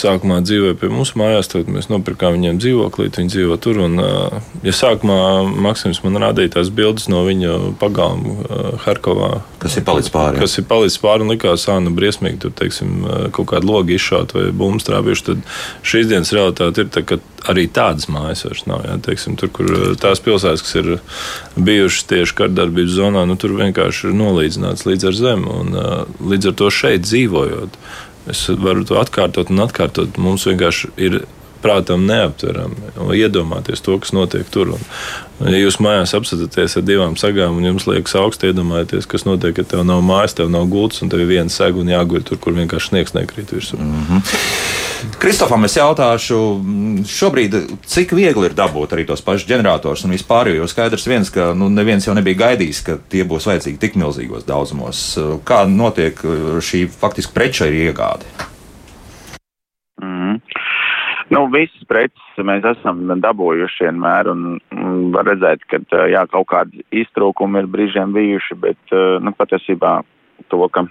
[0.00, 3.82] sākumā dzīvoja pie mums mājās, tad mēs nopirkām viņiem dzīvokli, viņi dzīvo tur.
[3.86, 4.00] Un,
[4.66, 5.20] ja sākumā
[5.66, 9.30] Maksims man rādīja tās bildes no viņa pagalma uh, Harkovā,
[9.62, 10.40] kas ir palicis pāri.
[10.40, 13.92] Kas ir palicis pāri pāri un likās, ka nu, briesmīgi tur teiksim, kaut kāda loga
[13.92, 15.24] izšaut vai bumbu strāpījuši.
[15.26, 15.42] Tad
[15.82, 18.84] šīs dienas realitāte ir tā, ka arī tādas mājas vairs nav.
[18.86, 21.00] Jā, teiksim, tur, kur tās pilsētas, kas ir
[21.56, 25.50] bijušas tieši kardarbības zonā, nu, tur vienkārši ir nolīdzināts līdz ar zemi.
[25.50, 25.74] Un,
[26.30, 27.76] līdz ar to šeit dzīvojot,
[28.30, 30.20] es varu to atkārtot un atkārtot.
[30.20, 31.22] Mums vienkārši ir
[31.62, 32.92] prātam neaptverami.
[33.16, 34.74] Iedomāties to, kas notiek tur.
[34.74, 39.54] Un, ja jūs mājās apstāties ar divām sagām un jums liekas augstu, iedomājieties, kas notiek,
[39.56, 42.40] ka tev nav mājas, tev nav gultas un tev ir viena sega un jāguļ tur,
[42.42, 43.80] kur vienkārši sniegs nekrīt virsū.
[43.80, 44.38] Mm -hmm.
[45.20, 46.38] Kristofam, es jautāšu,
[47.08, 47.56] šobrīd,
[47.88, 51.70] cik viegli ir dabūt arī tos pašus ģeneratorus un vispār, jo skaidrs viens, ka nu,
[51.72, 55.18] neviens jau nebija gaidījis, ka tie būs vajadzīgi tik milzīgos daudzumos.
[55.44, 56.20] Kā notiek
[56.60, 58.28] šī faktiski preča iegāde?
[61.30, 64.58] Nu, visas preces mēs esam dabūjuši vienmēr, un,
[65.14, 65.78] var redzēt, ka
[66.10, 70.00] jā, kaut kādi iztrūkumi ir brīžiem bijuši, bet nu, patiesībā
[70.50, 70.84] to, ka,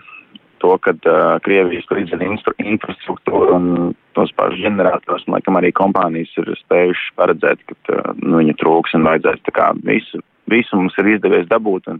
[0.64, 6.56] to, ka uh, Krievijas infra, infrastruktūra un tos pašus ģenerators, un laikam arī kompānijas ir
[6.64, 11.18] spējuši paredzēt, ka uh, nu, viņu trūks un vajadzēs tā kā visu, visu mums ir
[11.18, 12.00] izdevies dabūt, un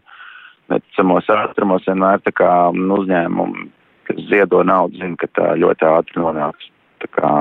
[0.72, 3.72] neticamos ātrumos vienmēr tā kā nu, uzņēmumi,
[4.08, 6.72] kas ziedo naudu, zina, ka tā ļoti ātri nonāks.
[7.04, 7.32] Tā kā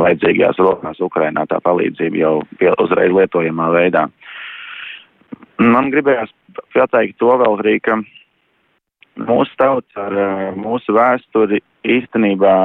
[0.00, 4.06] vajadzīgajās rokās Ukrainā tā palīdzība jau pie, uzreiz lietojamā veidā.
[5.62, 6.32] Man gribējās
[6.74, 7.98] pateikt to vēl arī, ka
[9.16, 10.16] mūsu tauta ar
[10.58, 12.56] mūsu vēsturi īstenībā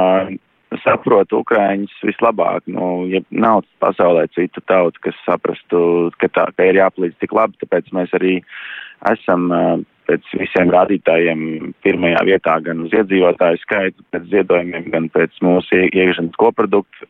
[0.84, 2.63] saprot Ukraiņus vislabāk.
[2.72, 7.60] Nu, ja nav pasaulē citu tautu, kas saprastu, ka, tā, ka ir jāpalīdz tik labi,
[7.63, 8.38] tāpēc mēs arī
[9.12, 9.50] esam
[10.10, 11.44] pēc visiem rādītājiem
[11.86, 17.10] pirmajā vietā gan uz iedzīvotāju skaitu pēc ziedojumiem, gan pēc mūsu iekšzemes koproduktu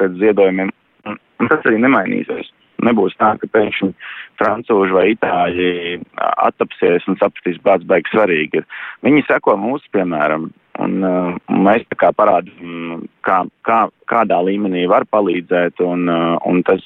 [0.00, 0.72] pēc ziedojumiem.
[1.08, 2.52] Un tas arī nemainīsies.
[2.82, 3.92] Nebūs tā, ka pēkšņi
[4.40, 8.66] francūži vai itāļi attapsies un sapratīs, bāds beigas svarīgi ir.
[9.06, 10.48] Viņi seko mūsu, piemēram,
[10.82, 16.64] un uh, mēs tā kā parādām, kā, kā, kādā līmenī var palīdzēt, un, uh, un
[16.66, 16.82] tas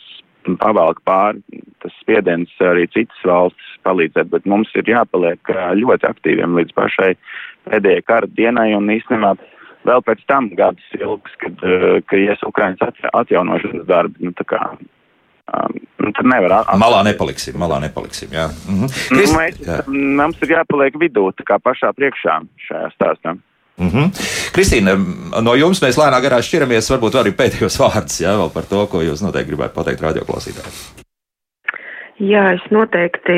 [0.61, 1.43] pavalk pāri
[1.83, 7.13] tas spiediens arī citas valstis palīdzēt, bet mums ir jāpaliek ļoti aktīviem līdz pašai
[7.67, 9.35] pēdējai kara dienai un īstenībā
[9.87, 11.59] vēl pēc tam gadus ilgs, kad,
[12.07, 14.63] kad ies Ukrainas atjaunošanas darbi, nu kā
[15.99, 16.81] Nu, tad nevar atrast.
[16.83, 18.33] Malā nepaliksim, malā nepaliksim.
[18.35, 18.47] Jā.
[18.67, 18.91] Mhm.
[18.91, 19.33] Krist...
[19.33, 19.79] Nu, mēs, jā.
[19.89, 23.37] Mums ir jāpaliek vidū, tā kā pašā priekšā šajā stāstā.
[23.79, 24.07] Mm -hmm.
[24.57, 24.97] Kristīna,
[25.43, 26.91] no jums mēs lēnām garā šķiramies.
[26.91, 31.05] Varbūt arī pēdējos vārdus jā, par to, ko jūs noteikti gribētu pateikt radioklausītājiem.
[32.17, 33.35] Jā, es noteikti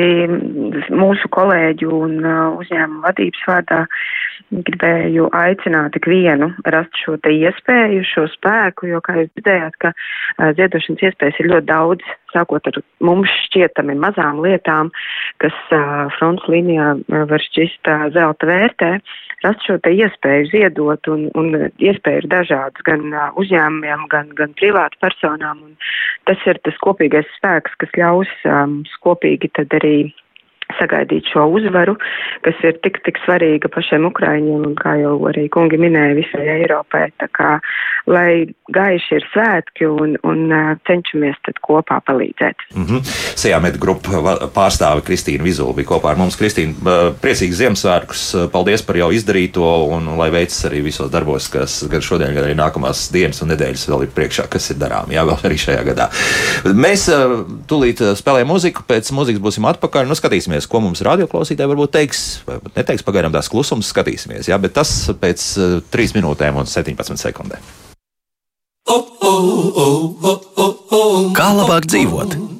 [0.95, 2.13] mūsu kolēģu un
[2.61, 3.79] uzņēmumu vadības vārdā
[4.49, 9.91] gribēju aicināt ikvienu rast šo te iespēju, šo spēku, jo, kā jūs dzirdējāt, ka
[10.55, 14.93] ziedošanas iespējas ir ļoti daudz, sākot ar mums šķietami mazām lietām,
[15.43, 15.59] kas
[16.17, 18.93] fronts līnijā var šķist zelta vērtē
[19.45, 23.05] rast šo te iespēju ziedot, un, un iespēja ir dažādas gan
[23.39, 25.75] uzņēmumiem, gan, gan privātu personām, un
[26.29, 30.11] tas ir tas kopīgais spēks, kas ļaus um, kopīgi tad arī
[30.77, 31.95] sagaidīt šo uzvaru,
[32.45, 37.07] kas ir tik, tik svarīga pašiem Ukraiņiem un, kā jau arī kungi minēja, visai Eiropai.
[37.19, 37.55] Tā kā,
[38.09, 40.53] lai gaiši ir svētki un, un
[40.87, 42.67] cenšamies tad kopā palīdzēt.
[42.75, 43.13] Mm -hmm.
[43.39, 46.37] Sejā med grupa pārstāve Kristīna Vizula bija kopā ar mums.
[46.39, 46.73] Kristīna,
[47.21, 52.33] priecīgs Ziemassvētkus, paldies par jau izdarīto un lai veicas arī visos darbos, kas gan šodien,
[52.33, 55.57] gan arī nākamās dienas un nedēļas vēl ir priekšā, kas ir darām, jā, vēl arī
[55.57, 56.09] šajā gadā.
[56.65, 57.09] Mēs
[57.67, 62.43] tūlīt spēlējam muziku, pēc muzikas būsim atpakaļ, nu skatīsimies skatīsimies, ko mums radioklausītāji varbūt teiks,
[62.45, 64.49] vai neteiks pagaidām tās klusums, skatīsimies.
[64.49, 67.61] Jā, bet tas pēc uh, 3 minūtēm un 17 sekundēm.
[71.37, 72.58] Kā labāk dzīvot?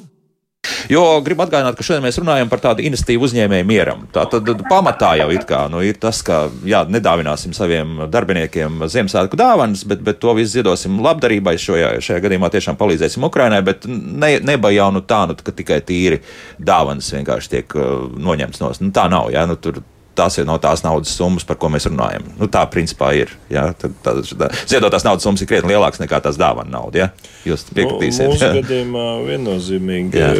[0.88, 4.06] Jo gribu atgādināt, ka šodien mēs runājam par tādu investīvu uzņēmēju mieram.
[4.14, 9.84] Tā tad pamatā jau kā, nu, ir tas, ka jā, nedāvināsim saviem darbiniekiem Ziemassvētku dāvanas,
[9.88, 11.56] bet, bet to visu ziedosim labdarībai.
[11.60, 15.80] Šajā, šajā gadījumā tiešām palīdzēsim Ukrainai, bet ne, neba jau nu tā, nu, ka tikai
[15.86, 16.22] tīri
[16.58, 18.72] dāvanas vienkārši tiek uh, noņemts no.
[18.80, 19.30] Nu, tā nav.
[19.34, 19.82] Jā, nu, tur,
[20.18, 22.26] tās ir no tās naudas summas, par ko mēs runājam.
[22.38, 23.32] Nu, tā principā ir.
[23.52, 23.68] Ja?
[23.78, 27.04] Tad, tad, tad, ziedotās naudas summas ir krietni lielākas nekā tās dāvana nauda.
[27.04, 27.30] Ja?
[27.48, 28.26] Jūs piekritīsiet.
[28.26, 28.52] Nu, mūsu ja?
[28.58, 30.20] gadījumā viennozīmīgi.
[30.20, 30.32] Ja.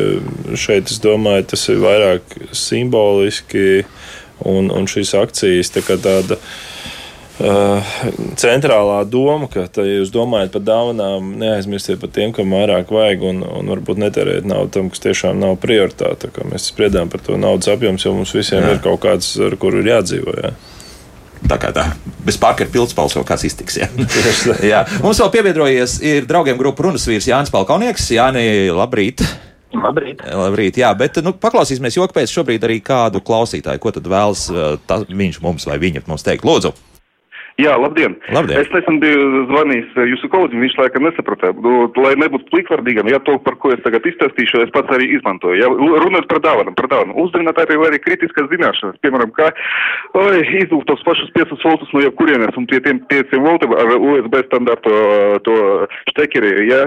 [0.59, 3.85] Šeit es domāju, tas ir vairāk simboliski
[4.48, 6.40] un, un šīs akcijas tā kā tāda.
[7.40, 7.81] Uh,
[8.37, 13.22] centrālā doma, ka, tā, ja jūs domājat par dāvanām, neaizmirstiet par tiem, kam vairāk vajag,
[13.31, 16.29] un, un varbūt netērēt naudu tam, kas tiešām nav prioritāte.
[16.50, 18.74] Mēs spriedām par to naudas apjomu, jo mums visiem jā.
[18.74, 20.42] ir kaut kāds, ar kuru ir jādzīvot.
[20.44, 20.53] Jā.
[21.48, 21.87] Tā kā tā,
[22.26, 23.79] bez pārkara pilspaules vēl kāds iztiks.
[23.81, 23.88] Jā.
[24.74, 24.83] jā.
[25.00, 28.11] Mums vēl piebiedrojies ir draugiem grupu runas vīrs Jānis Palkaunieks.
[28.18, 29.24] Jāni, labrīt!
[29.70, 30.20] Labrīt.
[30.26, 34.74] Labrīt, jā, bet nu, paklausīsimies joku pēc šobrīd arī kādu klausītāju, ko tad vēlas uh,
[34.85, 36.44] ta, viņš mums vai viņa mums teikt.
[36.44, 36.74] Lūdzu!
[37.58, 38.14] Jā, labdien!
[38.30, 38.60] labdien.
[38.62, 41.50] Es nesen biju zvanījis eh, jūsu kolēģim, viņš laikam nesaprata.
[41.60, 45.58] Nu, lai nebūtu plikvārdīgam, ja to, par ko es tagad izstāstīšu, es pats arī izmantoju.
[45.60, 47.18] Ja, runājot par dāvanām, par dāvanām.
[47.20, 49.50] Uzzināt arī, arī kritiskas zināšanas, piemēram, kā
[50.20, 54.38] oi, izdūt tos pašus 5 voltus no jebkurienes un pie tiem 5 voltiem ar USB
[54.46, 54.94] standartu
[55.46, 55.56] to
[56.12, 56.80] štekeri, ja,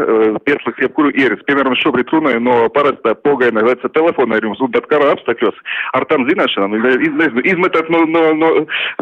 [0.47, 1.43] pieslēgs jebkuru ieris.
[1.49, 5.61] Piemēram, šobrīd runāju no parastā pogaina veca telefona ar jums un tad kara apstākļos
[5.97, 8.51] ar tām zināšanām, nezinu, izmetāt no, no, no,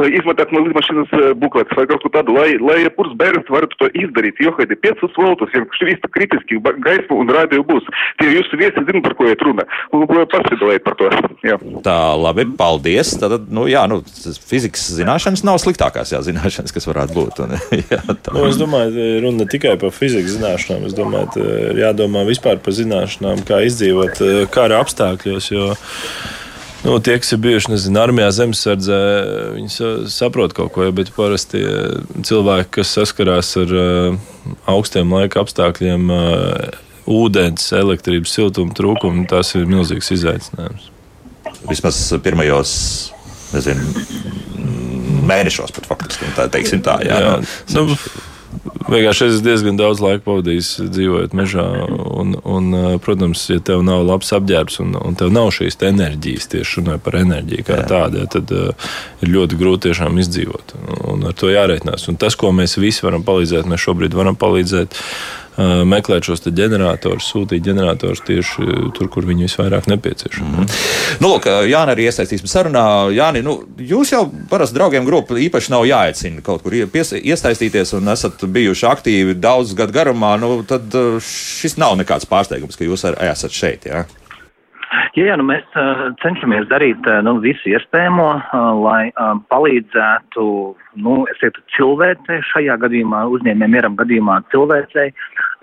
[0.09, 3.89] izmetāt no lidmašīnas buklē meklēt vai kaut ko tādu, lai, lai jebkurš bērns varētu to
[3.99, 4.39] izdarīt.
[4.41, 7.87] Jo, kad ir 5 voltus, ja šīs kritiski gaisma un radio būs,
[8.21, 9.65] tie jūsu viesi zina, par ko iet runa.
[9.91, 11.09] Un pasidalēt par to.
[11.45, 11.57] Jā.
[11.85, 13.13] Tā, labi, paldies.
[13.21, 14.01] Tad, nu, jā, nu,
[14.47, 17.41] fizikas zināšanas nav sliktākās jā, zināšanas, kas varētu būt.
[17.45, 17.55] Un,
[17.93, 18.35] jā, tā.
[18.35, 20.87] nu, es domāju, runa ne tikai par fizikas zināšanām.
[20.89, 25.51] Es domāju, ir jādomā vispār par zināšanām, kā izdzīvot kara apstākļos.
[25.51, 25.71] Jo,
[26.81, 28.99] Nu, tie, kas ir bijuši nezinu, armijā, zemesardzē,
[29.53, 31.61] viņi saprot kaut ko, bet parasti
[32.25, 34.15] cilvēki, kas saskarās ar uh,
[34.71, 36.79] augstiem laika apstākļiem, uh,
[37.11, 40.89] ūdens, elektrības, siltuma trūkumu, tas ir milzīgs izaicinājums.
[41.69, 42.73] Vismaz pirmajos
[43.53, 44.05] nezinu,
[45.29, 46.97] mēnešos, pat faktiski tā, teiksim tā.
[47.05, 47.37] Jā, jā.
[47.75, 47.85] Nu,
[48.87, 51.65] Vienkārši es diezgan daudz laika pavadīju dzīvojot mežā.
[52.21, 52.71] Un, un,
[53.03, 57.19] protams, ja tev nav labs apģērbs un, un tev nav šīs enerģijas, tieši runājot par
[57.21, 60.75] enerģiju kā tādu, tad uh, ir ļoti grūti tiešām izdzīvot.
[61.11, 62.07] Un ar to jārēķinās.
[62.11, 64.97] Un tas, ko mēs visi varam palīdzēt, mēs šobrīd varam palīdzēt.
[64.97, 70.49] Uh, meklēt šos ģeneratorus, sūtīt ģeneratorus tieši tur, kur viņi visvairāk nepieciešami.
[70.49, 71.19] Mm -hmm.
[71.19, 72.85] nu, lūk, Jānis arī iesaistīsim sarunā.
[73.15, 78.43] Jāni, nu, jūs jau parasti draugiem grupu īpaši nav jāaicina kaut kur iesaistīties un esat
[78.43, 80.37] bijuši aktīvi daudz gadu garumā.
[80.39, 80.83] Nu, tad
[81.61, 83.85] šis nav nekāds pārsteigums, ka jūs esat šeit.
[83.85, 84.05] Ja?
[84.91, 85.63] Jā, jā nu mēs
[86.23, 88.27] cenšamies darīt nu, visu iespējamo,
[88.83, 89.11] lai
[89.51, 90.45] palīdzētu
[90.99, 95.13] nu, teiktu, cilvēcei, šajā gadījumā uzņēmējiem mieram gadījumā cilvēcei,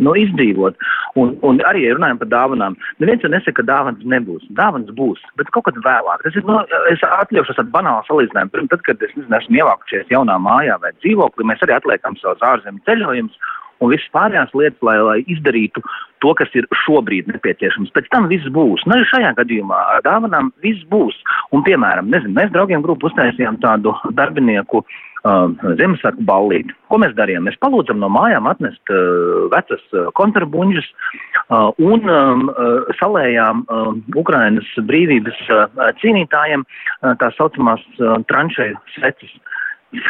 [0.04, 0.78] nu, izdzīvot.
[1.20, 4.46] Un, un arī, ja runājam par dāvanām, neviens jau nesaka, ka dāvanas nebūs.
[4.56, 6.24] Dāvanas būs, bet kaut kad vēlāk.
[6.24, 6.60] Tas ir, nu,
[6.92, 8.54] es atļaušos tādu banālu salīdzinājumu.
[8.54, 12.44] Pirms, tad, kad es nezinu, esmu ievākušies jaunā mājā vai dzīvoklī, mēs arī atliekam savus
[12.52, 15.82] ārzemju ceļojumus un visas pārējās lietas, lai, lai izdarītu
[16.22, 17.92] to, kas ir šobrīd nepieciešams.
[17.94, 18.84] Pēc tam viss būs.
[18.90, 21.18] Nu, šajā gadījumā ar dāvanām viss būs.
[21.54, 25.46] Un, piemēram, nezinu, mēs draugiem grupu uztaisījām tādu darbinieku uh,
[25.78, 26.74] Ziemassvētku ballīti.
[26.90, 27.46] Ko mēs darījām?
[27.48, 33.92] Mēs palūdzam no mājām atnest uh, vecas uh, kontrabuņģas uh, un um, uh, salējām uh,
[34.18, 35.68] Ukrainas brīvības uh,
[36.02, 39.38] cīnītājiem uh, tā saucamās uh, tranšēju sveces.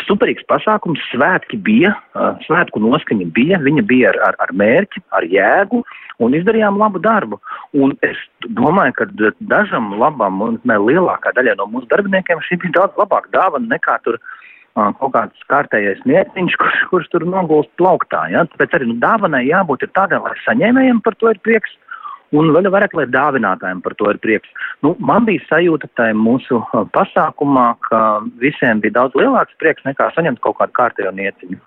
[0.09, 1.93] Superīgs pasākums, svētki bija,
[2.43, 5.85] svētku noskaņa bija, viņa bija ar, ar, ar mērķi, ar jēgu
[6.19, 7.39] un izdarījām labu darbu.
[7.79, 8.19] Un es
[8.59, 9.07] domāju, ka
[9.53, 14.01] dažam labam un ne, lielākā daļai no mūsu darbiniekiem šī bija daudz labāka dāvana nekā
[14.03, 14.19] tur
[14.75, 18.27] kaut kāds kārtējais mērķiņš, kurš, kurš tur nogulst plauktā.
[18.35, 18.45] Ja?
[18.51, 21.75] Tāpēc arī nu, dāvanai jābūt tādai, lai saņēmējiem par to ir prieks
[22.37, 24.53] un vēl vairāk, lai dāvinātājiem par to ir prieks.
[24.85, 28.03] Nu, man bija sajūta tajā mūsu uh, pasākumā, ka
[28.43, 31.61] visiem bija daudz lielāks prieks nekā saņemt kaut kādu kārtējo nieciņu.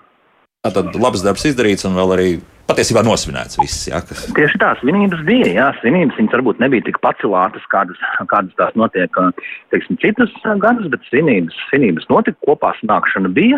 [0.62, 2.26] Tad labs darbs izdarīts un vēl arī
[2.69, 3.88] patiesībā nosvinēts viss.
[3.89, 4.28] Jā, kas...
[4.38, 5.47] Tieši tā, svinības bija.
[5.56, 9.32] Jā, svinības viņas varbūt nebija tik pacelātas, kādas, kādas tās notiek uh,
[9.74, 13.58] teiksim, citas uh, gadus, bet svinības, svinības notika, kopā sanākšana bija.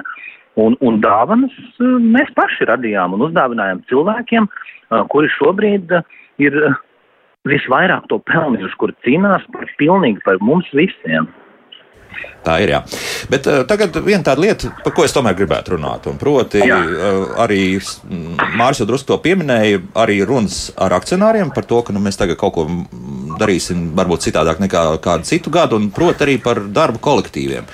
[0.60, 4.46] Un, un dāvanas mēs paši radījām un uzdāvinājām cilvēkiem,
[5.10, 5.96] kuri šobrīd
[6.46, 6.58] ir
[7.50, 11.30] visvairāk to pelnījuši, kur cīnās par pilnīgi par mums visiem.
[12.44, 12.74] Tā ir.
[12.74, 12.82] Jā.
[13.32, 16.10] Bet uh, tagad viena tāda lieta, par ko es tomēr gribētu runāt.
[16.20, 17.80] Proti, uh, arī
[18.60, 22.40] Mārcis jau drusku to pieminēja, arī runas ar akcionāriem par to, ka nu, mēs tagad
[22.40, 22.68] kaut ko
[23.40, 27.70] darīsim varbūt citādāk nekā kādu citu gadu, un proti arī par darbu kolektīviem.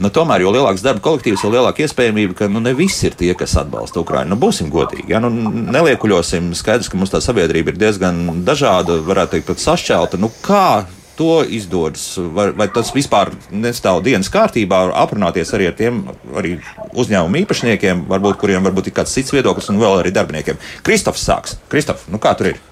[0.00, 3.34] Nu, tomēr, jo lielāks darba kolektīvs, jo lielāka iespējamība, ka nu, ne visi ir tie,
[3.36, 4.32] kas atbalsta Ukraiņu.
[4.32, 5.10] Nu, būsim godīgi.
[5.12, 5.20] Ja?
[5.20, 6.54] Nu, neliekuļosim.
[6.56, 10.20] Skaidrs, ka mums tā sabiedrība ir diezgan dažāda, varētu teikt, pat sašķelta.
[10.22, 10.86] Nu, kā
[11.20, 12.06] to izdodas?
[12.32, 16.00] Vai, vai tas vispār nestāv dienas kārtībā, aprunāties arī ar tiem
[16.32, 16.56] arī
[16.96, 20.56] uzņēmumu īpašniekiem, varbūt, kuriem varbūt ir kāds cits viedoklis, un vēl arī darbiniekiem?
[20.86, 21.58] Kristofs sāks.
[21.68, 22.62] Kristof, nu kā tur ir?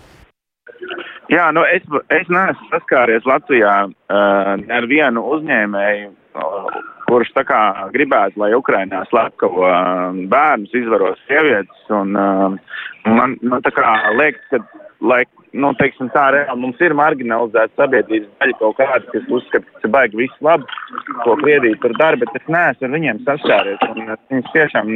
[1.28, 7.60] Jā, nu es, es neesmu saskāries Latvijā uh, ar vienu uzņēmēju, uh, kurš tā kā
[7.94, 11.80] gribētu, lai Ukrainā slepkavo uh, bērnus, izvaros sievietes.
[11.94, 13.84] Un, uh, man, man tā kā
[14.18, 15.22] liekas, ka, lai,
[15.56, 20.20] nu, teiksim tā, reāli mums ir marginalizēta sabiedrības daļa kaut kāda, kas uzskata, ka baigi
[20.20, 20.68] viss labi,
[21.24, 23.84] ko Krievija tur dara, bet es neesmu ar viņiem saskāries.
[24.32, 24.90] Viņus tiešām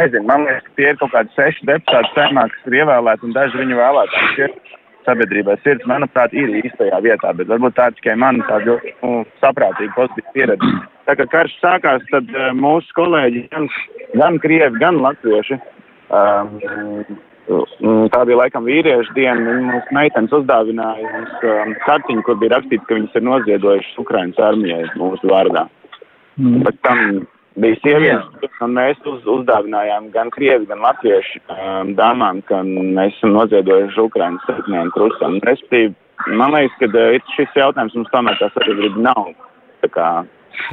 [0.00, 3.38] nezinu, man liekas, ka tie ir kaut kādi seši deputāti saimā, kas ir ievēlēti un
[3.38, 4.50] daži viņu vēlētāji.
[5.06, 10.34] Sabiedrībai sirds, manuprāt, ir īstajā vietā, bet varbūt tā tikai man tāda nu, saprātīga pozitīva
[10.34, 10.72] pieredze.
[11.06, 13.70] Tā kā karš sākās, tad uh, mūsu kolēģi, gan,
[14.18, 15.60] gan krievi, gan latvieši,
[16.10, 16.58] um,
[18.10, 22.86] tā bija laikam vīriešu diena, viņi mums meitenes uzdāvināja mums um, kartiņu, kur bija rakstīts,
[22.88, 25.68] ka viņas ir noziedojušas Ukrainas armijai mūsu vārdā.
[26.36, 26.64] Mm.
[26.66, 27.22] Bet tam
[27.60, 33.34] bija sievietes, un mēs uz, uzdāvinājām gan krievi, gan latviešu um, dāmām, ka mēs esam
[33.36, 35.38] noziedojuši Ukrainas sarkanajam krustam.
[35.48, 35.94] Respektīvi,
[36.36, 39.32] man liekas, ka uh, šis jautājums mums tomēr tā sabiedrība nav.
[39.84, 40.08] Tā kā,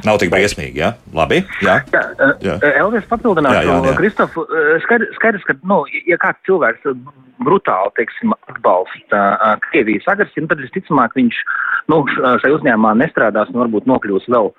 [0.06, 0.94] Nav tik briesmīgi, jā?
[1.16, 1.42] Labi.
[1.64, 2.04] Jā, jā.
[2.44, 2.56] jā.
[2.80, 3.94] Elvis papildināšu.
[3.98, 4.38] Kristof,
[4.86, 6.88] skaidrs, skaidrs, ka, nu, ja kāds cilvēks
[7.44, 9.22] brutāli, teiksim, atbalsta
[9.68, 11.40] Krievijas agresiju, nu, tad visticamāk viņš,
[11.92, 12.00] nu,
[12.42, 14.52] šai uzņēmumā nestrādās un varbūt nokļūs vēl,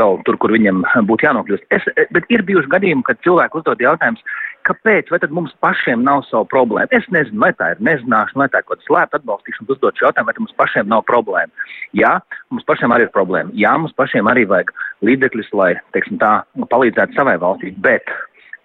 [0.00, 1.68] vēl tur, kur viņam būtu jānokļūst.
[1.76, 4.24] Es, bet ir bijuši gadījumi, kad cilvēki uzdod jautājumus,
[4.66, 6.90] kāpēc, vai tad mums pašiem nav savu problēmu?
[6.96, 10.08] Es nezinu, vai tā ir nezināšana, vai tā ir kaut kāda slēpta atbalstīšana, uzdot šo
[10.08, 11.66] jautājumu, vai mums pašiem nav problēma.
[11.96, 12.14] Jā,
[12.54, 13.54] mums pašiem arī ir problēma.
[13.56, 14.72] Jā, mums pašiem arī vajag
[15.06, 16.32] līdzekļus, lai, teiksim tā,
[16.72, 18.10] palīdzētu savai valstī, bet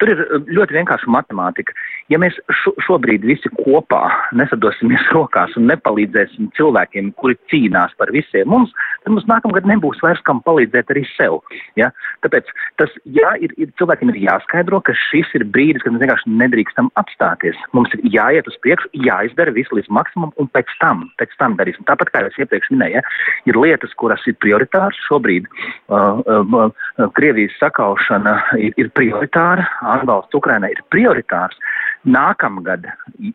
[0.02, 1.76] Tur ir ļoti vienkārša matemātika.
[2.12, 4.04] Ja mēs šo, šobrīd visi kopā
[4.36, 10.22] nesadosimies rokās un nepalīdzēsim cilvēkiem, kuri cīnās par visiem mums, tad mums nākamgad nebūs vairs
[10.28, 11.40] kam palīdzēt arī sev.
[11.80, 11.92] Ja?
[12.26, 12.50] Tāpēc
[12.82, 16.92] tas, jā, ir, ir, cilvēkiem ir jāskaidro, ka šis ir brīdis, kad mēs vienkārši nedrīkstam
[17.00, 17.58] apstāties.
[17.78, 21.88] Mums ir jāiet uz priekšu, jāizdara visu līdz maksimumam, un pēc tam, pēc tam darīsim.
[21.88, 23.06] Tāpat kā jau es iepriekš minēju, ja?
[23.50, 25.48] ir lietas, kuras ir prioritāras šobrīd.
[25.88, 31.58] Uh, uh, uh, Krievijas sakaušana ir, ir prioritāra atbalsts Ukrainai ir prioritārs,
[32.08, 32.88] nākamgad,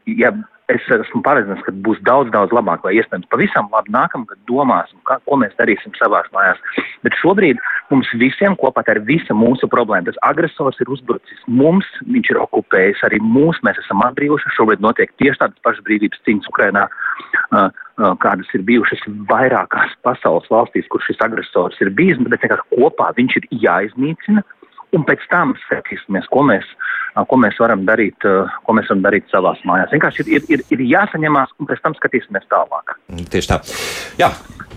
[0.07, 0.33] ja
[0.73, 5.21] es esmu pārliecināts, ka būs daudz, daudz labāk, vai iespējams pavisam labi nākamgad domāsim, kā,
[5.23, 6.59] ko mēs darīsim savās mājās.
[7.07, 7.61] Bet šobrīd
[7.93, 10.09] mums visiem kopā ir visa mūsu problēma.
[10.09, 14.57] Tas agresors ir uzbrucis mums, viņš ir okupējis arī mūs, mēs esam atbrīvojuši.
[14.59, 20.51] Šobrīd notiek tieši tādas pašas brīvības cīņas Ukrainā, uh, uh, kādas ir bijušas vairākās pasaules
[20.51, 24.43] valstīs, kur šis agresors ir bijis, bet vienkārši kopā viņš ir jāiznīcina
[24.97, 26.67] un pēc tam skatīsimies, ko mēs,
[27.25, 28.27] ko mēs varam darīt,
[28.67, 29.93] ko mēs varam darīt savās mājās.
[29.95, 32.97] Vienkārši ir, ir, ir jāsaņemās, un pēc tam skatīsimies tālāk.
[33.33, 33.61] Tieši tā.
[34.21, 34.33] Jā,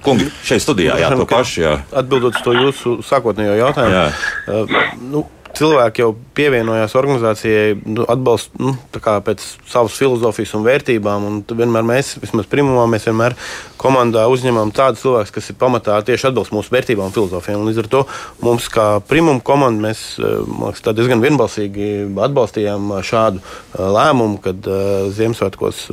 [0.05, 1.65] kungi, šeit studijā jā, to pašu.
[1.65, 1.73] Jā.
[2.03, 3.97] Atbildot uz to jūsu sākotnējo jautājumu.
[3.97, 4.07] Jā.
[4.47, 4.79] Uh,
[5.11, 5.25] nu,
[5.57, 11.25] cilvēki jau pievienojās organizācijai, nu, atbalst nu, pēc savas filozofijas un vērtībām.
[11.29, 13.35] Un vienmēr mēs, vismaz primumā, mēs vienmēr
[13.79, 17.65] komandā uzņemam tādus cilvēkus, kas ir pamatā tieši atbalst mūsu vērtībām un filozofijām.
[17.67, 18.03] Līdz ar to
[18.45, 21.91] mums, kā primuma komanda, mēs liekas, diezgan vienbalsīgi
[22.29, 23.43] atbalstījām šādu
[23.79, 24.71] lēmumu, kad
[25.15, 25.85] Ziemassvētkos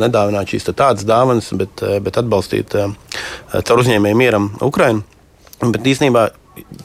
[0.00, 5.04] nedāvināt šīs tādas dāvanas, bet, bet atbalstīt caur uzņēmēju mieram Ukrainu.
[5.64, 6.28] Bet īstenībā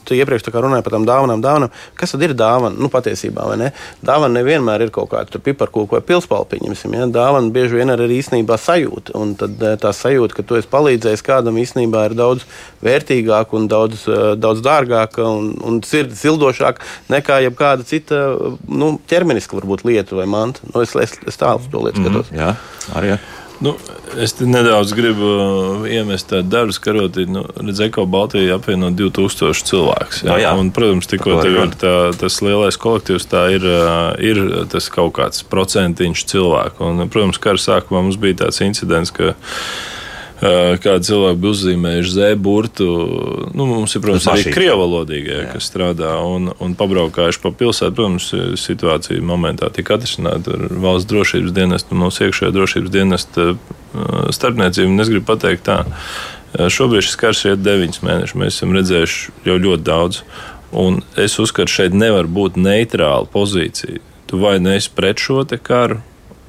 [0.04, 1.72] tu iepriekš runāji par tām dāvanām, dāvanām.
[1.98, 2.76] Kas tad ir dāvana?
[2.78, 3.70] Nu, patiesībā, vai ne?
[4.06, 6.76] Dāvana nevienmēr ir kaut kāda piparkūka vai pilspalpiņa.
[6.96, 7.08] Ja?
[7.10, 9.14] Dāvana bieži vien ir īstenībā sajūta.
[9.20, 12.46] Un tad eh, tā sajūta, ka tu esi palīdzējis kādam, īstenībā ir daudz
[12.84, 18.22] vērtīgāka un daudz, eh, daudz dārgāka un, un sildošāka nekā jebkāda cita
[18.68, 20.66] nu, ķermeniska varbūt lieta vai manta.
[20.72, 22.34] Nu, es, es, es tālu to lietu mhm, skatos.
[22.34, 22.54] Mm, jā,
[22.98, 23.14] arī.
[23.14, 23.20] Jā.
[23.60, 23.74] Nu,
[24.16, 30.22] es nedaudz gribu uh, iemest tādu darbu, karoti, nu, redzēju, ka Baltijā apvieno 2000 cilvēkus.
[30.24, 30.52] Jā, no, jā.
[30.56, 34.40] Un, protams, tikko tev ir tā, tas lielais kolektīvs, tā ir, uh, ir
[34.72, 36.88] tas kaut kāds procentiņš cilvēku.
[36.88, 39.34] Un, protams, kara sākumā mums bija tāds incidents, ka
[40.40, 42.88] kādi cilvēki bija uzzīmējuši zēburtu.
[43.52, 47.96] Nu, mums ir, protams, arī krievalodīgie, kas strādā un, un pabraukājuši pa pilsētu.
[47.98, 53.50] Protams, situācija momentā tika atrisināta ar valsts drošības dienestu un mūsu iekšējā drošības dienesta
[54.36, 54.96] starpniecību.
[55.04, 55.82] Es gribu pateikt tā.
[56.56, 58.38] Šobrīd šis karš iet deviņus mēnešus.
[58.40, 60.22] Mēs esam redzējuši jau ļoti daudz.
[60.80, 64.00] Un es uzskatu, ka šeit nevar būt neitrāla pozīcija.
[64.30, 65.98] Tu vai neesi pret šo karu,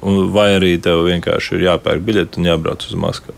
[0.02, 3.38] vai arī tev vienkārši ir jāpērk biļeti un jābrauc uz Maskavu.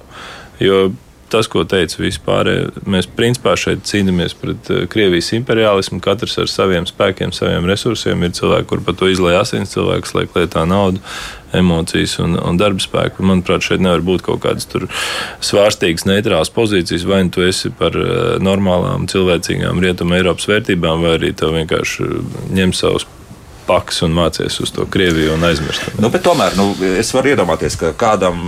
[0.63, 0.86] Jo
[1.34, 2.49] tas, ko teica vispār,
[2.89, 6.02] mēs principā šeit cīnāmies pret eh, Krievijas imperialismu.
[6.04, 8.21] Katrs ar saviem spēkiem, saviem resursiem.
[8.25, 11.02] Ir cilvēki, kur par to izlaiž asins, cilvēks liek lietā naudu,
[11.58, 13.25] emocijas un, un darba spēku.
[13.25, 14.69] Manuprāt, šeit nevar būt kaut kādas
[15.44, 17.08] svārstīgas, neitrālas pozīcijas.
[17.10, 22.10] Vai nu tu esi par eh, normālām, cilvēcīgām rietumu Eiropas vērtībām, vai arī tev vienkārši
[22.54, 23.10] ņem savus
[23.63, 25.94] paks un mācies uz to Krieviju un aizmirst.
[26.04, 28.42] Nu, tomēr nu, es varu iedomāties, ka kādam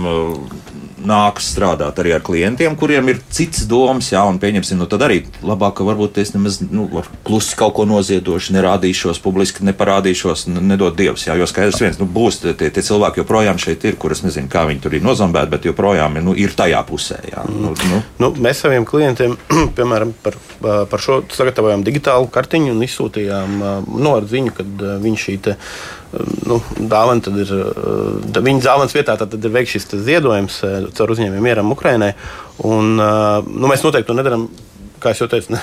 [1.06, 5.22] nāks strādāt arī ar klientiem, kuriem ir cits domas, jā, un pieņemsim, nu tad arī
[5.46, 6.86] labāk, ka varbūt es nemaz nu,
[7.26, 12.40] klusi kaut ko noziedošu, nerādīšos, publiski neparādīšos, nedod Dievs, jā, jo skaidrs viens, nu būs
[12.42, 15.68] tie, tie cilvēki joprojām šeit ir, kur es nezinu, kā viņi tur ir nozombēti, bet
[15.70, 17.44] joprojām nu, ir tajā pusē, jā.
[17.50, 18.02] Nu, nu.
[18.22, 19.36] Nu, mēs saviem klientiem,
[19.76, 25.38] piemēram, par, par šo sagatavojām digitālu kartiņu un izsūtījām nu, ar ziņu, kad viņi šī
[25.44, 25.56] te
[26.46, 31.12] nu, dāvana, tad ir uh, viņa dāvanas vietā, tad, ir veikts šis ziedojums uh, caur
[31.14, 32.12] uzņēmējiem mieram Ukrainai.
[32.64, 34.48] Un, uh, nu, mēs noteikti to nedarām.
[34.96, 35.60] Kā jau teicu, ne,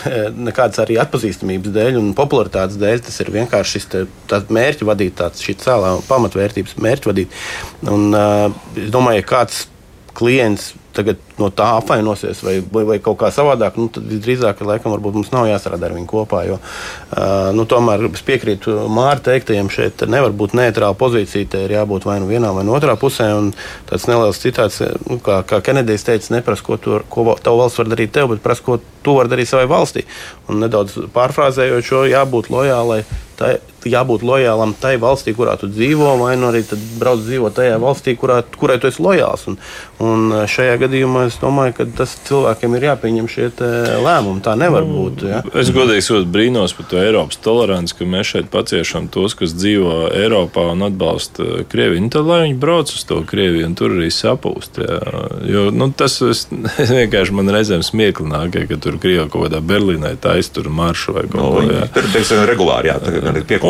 [0.52, 3.02] nekādas arī atpazīstamības dēļ un popularitātes dēļ.
[3.08, 7.42] Tas ir vienkārši šis mērķis vadīt, tāds šī cēlā pamatvērtības mērķis vadīt.
[7.90, 9.66] Un, uh, es domāju, ka kāds
[10.14, 14.94] klients tagad no tā apvainosies vai, vai, vai kaut kā savādāk, nu, tad drīzāk laikam
[15.04, 16.44] mums nav jāstrādā ar viņu kopā.
[16.48, 21.50] Jo, uh, nu, tomēr es piekrītu Mārta teiktajiem, šeit nevar būt neitrāla pozīcija.
[21.54, 23.32] Te ir jābūt vai nu vienā vai no otrā pusē.
[23.90, 27.90] Tāds neliels citāts, nu, kā, kā Kenedijs teica, neprasa, ko, tu, ko tava valsts var
[27.92, 30.06] darīt tev, bet prasa, ko tu vari darīt savai valstī.
[30.52, 33.02] Un nedaudz pārfrāzējot šo, jābūt lojālai
[33.40, 33.58] tai,
[33.90, 36.64] jābūt lojālam tai valstī, kurā tu dzīvo, vai nu arī
[37.00, 39.46] brauc dzīvot tajā valstī, kurā, kurai tu esi lojāls.
[39.52, 39.58] Un,
[40.04, 43.50] un šajā gadījumā es domāju, ka tas cilvēkiem ir jāpieņem šie
[44.04, 44.44] lēmumi.
[44.46, 45.26] Tā nevar nu, būt.
[45.30, 45.42] Ja?
[45.60, 50.10] Es godīgi sakot, brīnos par to Eiropas toleranci, ka mēs šeit paciešam tos, kas dzīvo
[50.14, 52.06] Eiropā un atbalsta Krieviju.
[52.06, 54.82] Nu, tad lai viņi brauc uz to Krieviju un tur arī sapūst.
[54.84, 55.00] Ja?
[55.50, 56.46] Jo, nu, tas es,
[56.98, 61.26] vienkārši man reizēm smieklināk, ja, ka tur Krievija kaut kādā Berlīnē taisa tur maršu vai
[61.28, 61.92] kaut nu, ko tādu.
[61.98, 62.92] Tur tas ir regulāri.
[62.92, 62.98] Jā,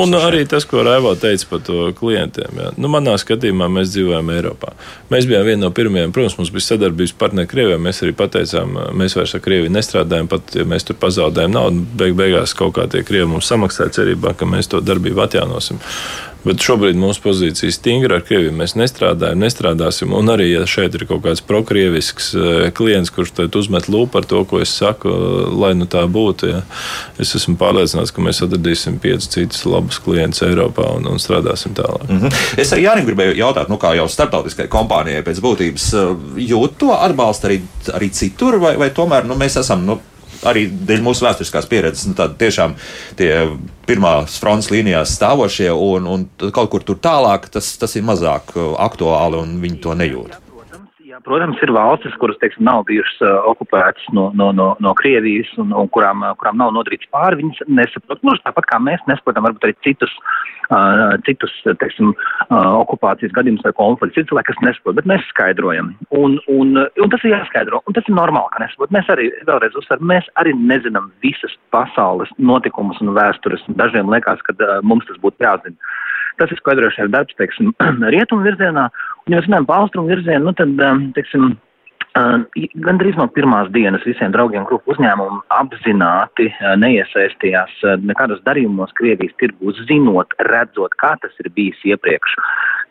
[0.03, 2.59] Un arī tas, ko Raivo teica par to klientiem.
[2.59, 2.71] Jā.
[2.79, 4.73] Nu, manā skatījumā mēs dzīvojam Eiropā.
[5.13, 7.79] Mēs bijām viena no pirmajām, protams, mums bija sadarbības partneri Krievijā.
[7.81, 11.87] Mēs arī pateicām, mēs vairs ar Krieviju nestrādājam, pat ja mēs tur pazaudējam naudu.
[12.03, 15.81] Beig beigās kaut kā tie Krievi mums samaksāja cerībā, ka mēs to darbību atjaunosim.
[16.43, 18.17] Bet šobrīd mūsu pozīcija ir stingra.
[18.19, 20.11] Ar Krieviju mēs nestrādājam, nestrādāsim.
[20.15, 24.43] Un arī, ja šeit ir kaut kāds prokrievisks eh, klients, kurš uzmet lūpu par to,
[24.49, 25.11] ko es saku,
[25.55, 26.61] lai nu tā būtu, ja,
[27.21, 32.09] es esmu pārliecināts, ka mēs atradīsim piecus citus labus klientus Eiropā un, un strādāsim tālāk.
[32.09, 32.61] Mm -hmm.
[32.61, 36.15] Es arī Jānim gribēju jautāt, nu, kā jau starptautiskai kompānijai pēc būtības eh,
[36.51, 37.61] jūt to atbalstu arī,
[37.93, 39.85] arī citur, vai, vai tomēr nu, mēs esam.
[39.85, 39.99] Nu,
[40.49, 42.75] arī dēļ mūsu vēsturiskās pieredzes, nu, tiešām
[43.19, 43.31] tie
[43.87, 48.73] pirmās frontes līnijās stāvošie, un, un kaut kur tur tālāk tas, tas ir mazāk uh,
[48.83, 50.42] aktuāli, un viņi to nejūt.
[51.23, 55.71] Protams, ir valstis, kuras teiksim, nav bijušas uh, okupētas no, no, no, no Krievijas un,
[55.75, 57.39] un kurām, uh, kurām nav nodarīts pāri.
[57.39, 60.11] Viņas nesaprot, nu, tāpat kā mēs nesaprotam varbūt arī citus,
[60.67, 64.19] uh, citus teiksim, uh, okupācijas gadījumus vai konfliktus.
[64.19, 65.93] Ir cilvēki, kas nesaprot, bet mēs skaidrojam.
[66.19, 68.93] Un, un, un tas ir jāskaidro, un tas ir normāli, ka nesaprot.
[68.95, 73.63] Mēs arī, vēlreiz uzsveram, mēs arī nezinām visas pasaules notikumus un vēstures.
[73.79, 75.79] Dažiem liekas, ka uh, mums tas būtu jāzina.
[76.41, 77.73] Tas ir skaidrošais darbs, teiksim,
[78.15, 78.87] rietumu virzienā.
[79.23, 81.53] Un, ja mēs runājam par austrumu virzienu, nu, tad, um, teiksim,
[82.13, 82.43] Uh,
[82.85, 88.93] Gan drīz no pirmās dienas visiem draugiem grupu uzņēmumiem apzināti uh, neiesaistījās uh, nekādos darījumos
[88.99, 92.35] Krievijas tirgu, zinot, redzot, kā tas ir bijis iepriekš.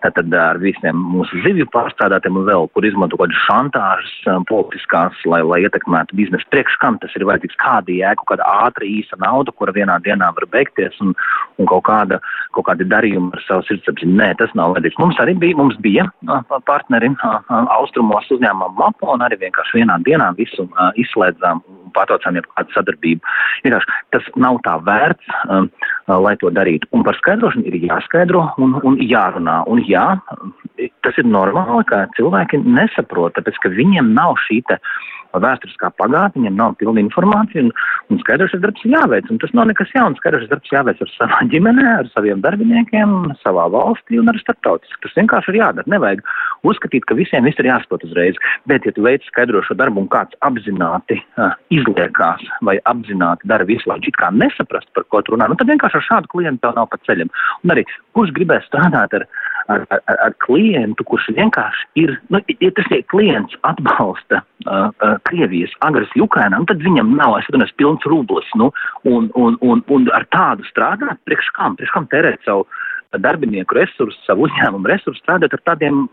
[0.03, 5.43] Tātad ar visiem mūsu zivju pārstrādātiem un vēl, kur izmanto kaut kādas šantāžas politiskās, lai,
[5.47, 6.49] lai ietekmētu biznesu.
[6.51, 10.49] Priekš kam tas ir vajadzīgs, kāda jēga, kāda ātra īsa nauda, kura vienā dienā var
[10.55, 11.15] beigties un,
[11.63, 12.19] un kaut, kāda,
[12.57, 14.17] kaut kādi darījumi ar savu sirdsapziņu.
[14.19, 14.99] Nē, tas nav vajadzīgs.
[15.03, 16.09] Mums arī bija, mums bija
[16.67, 17.13] partneri
[17.79, 20.67] austrumos uzņēmumam Mapo un arī vienkārši vienā dienā visu
[20.99, 21.63] izslēdzām
[21.97, 23.35] pārtraucām jau kādu sadarbību.
[23.67, 25.71] Vienkārši tas nav tā vērts, um,
[26.09, 26.89] uh, lai to darītu.
[26.97, 29.63] Un par skaidrošanu ir jāskaidro un, un jārunā.
[29.73, 30.07] Un jā,
[31.07, 34.81] tas ir normāli, ka cilvēki nesaprot, tāpēc ka viņiem nav šī te.
[35.33, 37.71] Uh, vēsturiskā pagātne, viņam nav pilna informācija, un,
[38.13, 39.31] un skaidrs, ka darbs ir jāveic.
[39.33, 40.19] Un tas nav nekas jauns.
[40.21, 45.01] Skaidrs, ka darbs jāveic ar savā ģimenē, ar saviem darbiniekiem, savā valstī un arī starptautiski.
[45.05, 45.89] Tas vienkārši ir jādara.
[45.93, 46.25] Nevajag
[46.69, 48.41] uzskatīt, ka visiem viss ir jāsaprot uzreiz.
[48.71, 53.89] Bet, ja tu veic skaidrošo darbu un kāds apzināti uh, izliekās vai apzināti dara visu,
[53.91, 56.91] lai it kā nesaprast, par ko tu runā, nu, tad vienkārši ar šādu klientu nav
[56.91, 57.31] pa ceļam.
[57.65, 59.27] Un arī kurš gribēs strādāt ar
[59.73, 65.19] ar, ar, ar klientu, kurš vienkārši ir, nu, ja tas ir klients atbalsta uh, uh,
[65.29, 68.71] Krievijas agresiju Ukrainā, nu, tad viņam nav, es atvainojos, pilns rublis, nu,
[69.09, 72.67] un, un, un, un ar tādu strādāt, priekš kam, priekš kam tērēt savu
[73.23, 76.07] darbinieku resursu, savu uzņēmumu resursu, strādāt ar tādiem,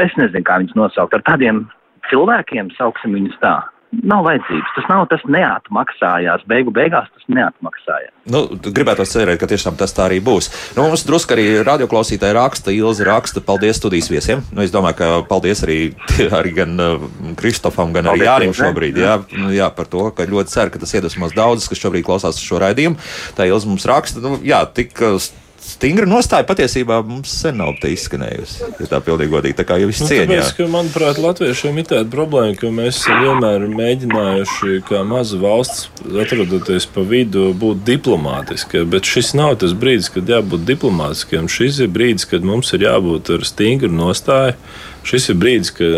[0.00, 1.66] es nezinu, kā viņus nosaukt, ar tādiem
[2.10, 3.58] cilvēkiem, sauksim viņus tā
[4.02, 4.72] nav vajadzības.
[4.76, 6.44] Tas nav tas neatmaksājās.
[6.50, 8.12] Beigu beigās tas neatmaksājās.
[8.30, 10.48] Nu, gribētu cerēt, ka tiešām tas tā arī būs.
[10.76, 14.44] Nu, mums drusku arī radioklausītāji raksta, Ilza raksta, paldies studijas viesiem.
[14.54, 15.78] Nu, es domāju, ka paldies arī,
[16.38, 17.06] arī gan uh,
[17.40, 19.00] Kristofam, gan paldies, arī Jānim šobrīd.
[19.04, 22.40] Jā, nu, jā, par to, ka ļoti ceru, ka tas iedvesmos daudzus, kas šobrīd klausās
[22.42, 23.00] šo raidījumu.
[23.36, 25.20] Tā Ilza mums raksta, nu, jā, tik uh,
[25.64, 28.70] stingra nostāja patiesībā mums sen nav izskanējusi.
[28.82, 30.28] Ja tā pilnīgi godīgi, tā kā jau viss nu, cieņā.
[30.28, 36.88] Tāpēc, ka, manuprāt, latviešiem ir tāda problēma, ka mēs vienmēr mēģinājuši, kā maza valsts, atrodoties
[36.94, 38.84] pa vidu, būt diplomātiski.
[38.90, 41.50] Bet šis nav tas brīdis, kad jābūt diplomātiskiem.
[41.50, 44.58] Šis ir brīdis, kad mums ir jābūt ar stingru nostāju
[45.04, 45.88] Šis ir brīdis, ka,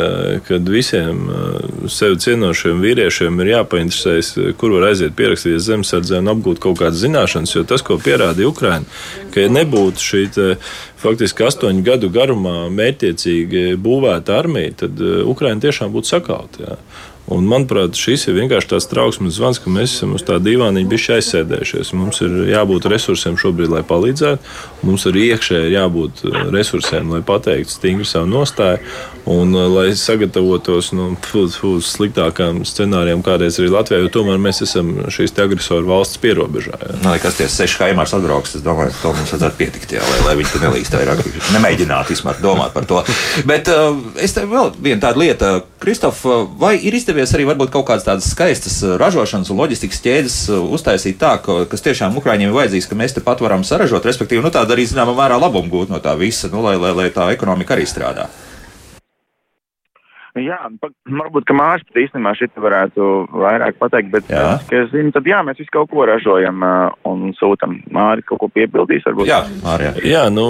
[0.48, 6.60] kad visiem uh, sevi cienošiem vīriešiem ir jāpainteresējas, kur var aiziet pierakstīties zemesardzē un apgūt
[6.62, 7.54] kaut kādas zināšanas.
[7.54, 9.00] Jo tas, ko pierādīja Ukraiņa,
[9.34, 10.48] ka ja nebūtu šī te,
[11.02, 16.78] faktiski astoņu gadu garumā mērķiecīgi būvēta armija, tad Ukraina tiešām būtu sakauta.
[17.26, 21.12] Un, manuprāt, šis ir vienkārši tāds trauksmes zvans, ka mēs esam uz tā dīvāniņa bijuši
[21.16, 21.90] aizsēdējušies.
[21.98, 24.54] Mums ir jābūt resursiem šobrīd, lai palīdzētu.
[24.86, 28.78] Mums arī iekšēji ir jābūt uh, resursiem, lai pateiktu stingri savu nostāju
[29.26, 34.92] un uh, lai sagatavotos nu, uz sliktākām scenārijiem, kādreiz arī Latvijā, jo tomēr mēs esam
[35.10, 36.78] šīs agresoru valsts pierobežā.
[36.78, 36.98] Jā.
[37.02, 40.20] Nu, kas tie seši haimārs atbrauks, es domāju, ka to mums vajadzētu pietikt, jā, lai,
[40.28, 41.24] lai viņi tur nelīst vairāk.
[41.56, 43.02] Nemēģināt vismaz domāt par to.
[43.50, 46.22] Bet uh, es te vēl vienu tādu lietu, Kristof,
[46.58, 50.36] vai ir izdevies izdevies arī varbūt kaut kādas tādas skaistas uh, ražošanas un loģistikas ķēdes
[50.52, 54.04] uh, uztaisīt tā, ka, kas tiešām Ukraiņiem ir vajadzīgs, ka mēs te pat varam saražot,
[54.04, 57.08] respektīvi, nu, tāda arī zināmā mērā labumu gūt no tā visa, nu, lai, lai, lai
[57.14, 58.28] tā ekonomika arī strādā.
[60.36, 60.58] Jā,
[61.08, 64.58] varbūt, ka mājas pat īstenībā šit varētu vairāk pateikt, bet, jā.
[64.68, 66.64] ka es zinu, tad jā, mēs visu kaut ko ražojam
[67.08, 67.78] un sūtam.
[67.92, 69.30] Māri kaut ko piepildīs, varbūt.
[69.30, 69.94] Jā, Māri, jā.
[70.12, 70.46] jā nu,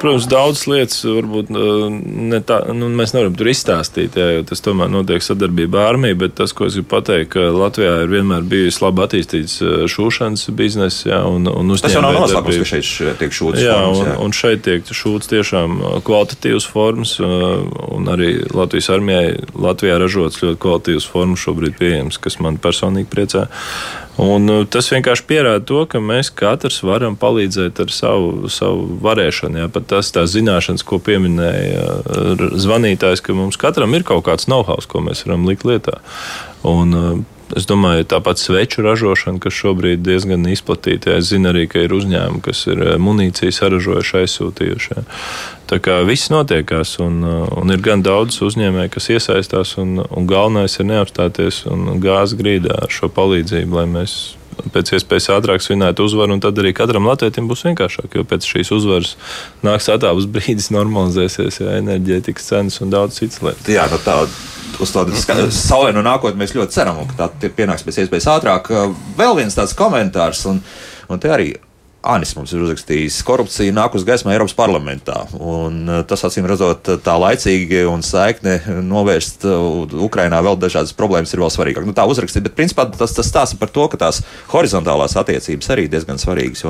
[0.00, 4.90] protams, daudz lietas varbūt ne tā, nu, mēs nevaram tur izstāstīt, jā, jo tas tomēr
[4.90, 8.80] notiek sadarbībā ar armiju, bet tas, ko es gribu pateikt, ka Latvijā ir vienmēr bijis
[8.82, 9.60] labi attīstīts
[9.92, 11.86] šūšanas bizness, jā, un, un uzņēmēji.
[11.86, 14.16] Tas jau nav noslēpums, ka šeit tiek šūts jā, formas, jā.
[14.16, 20.60] Un, un šeit tiek šūts tiešām kvalitatīvs formas, un arī Latvijas armijai Latvijā ražots ļoti
[20.62, 23.46] kvalitīvs formas šobrīd pieejams, kas man personīgi priecē.
[24.18, 29.62] Un uh, tas vienkārši pierāda to, ka mēs katrs varam palīdzēt ar savu, savu varēšanu.
[29.62, 34.50] Jā, pat tas tā zināšanas, ko pieminēja uh, zvanītājs, ka mums katram ir kaut kāds
[34.50, 36.00] know-how, ko mēs varam likt lietā.
[36.66, 41.14] Un, uh, Es domāju, tāpat sveču ražošana, kas šobrīd diezgan izplatīta.
[41.16, 45.04] Es zinu arī, ka ir uzņēmumi, kas ir munīciju saražojuši, aizsūtījuši.
[45.68, 50.28] Tā kā viss notiekās, un, uh, un ir gan daudz uzņēmēju, kas iesaistās, un, un
[50.28, 54.18] galvenais ir neapstāties un gāzt grīdā ar šo palīdzību, lai mēs
[54.74, 58.72] pēc iespējas ātrāk svinētu uzvaru, un tad arī katram latvietim būs vienkāršāk, jo pēc šīs
[58.74, 59.14] uzvaras
[59.66, 63.68] nāks atāvs brīdis, normalizēsies jā, enerģētikas cenas un daudz citas lietas.
[63.70, 64.20] Jā, nu tā,
[64.82, 65.16] uz tādu
[65.54, 68.72] saulēnu nākotni mēs ļoti ceram, ka tā pienāks pēc iespējas ātrāk.
[69.18, 70.62] Vēl viens tāds komentārs, un,
[71.08, 71.54] un te arī
[72.08, 75.16] Anis mums ir uzrakstījis, ka korupcija nāk uz gaismu Eiropas parlamentā.
[75.34, 78.54] Un tas, acīm redzot, tā laicīgi un saikne
[78.86, 79.42] novērst
[80.06, 81.88] Ukrainā vēl dažādas problēmas ir vēl svarīgāk.
[81.88, 84.22] Nu, tā uzrakstīt, bet principā tas, tas stāsta par to, ka tās
[84.54, 86.62] horizontālās attiecības arī diezgan svarīgas.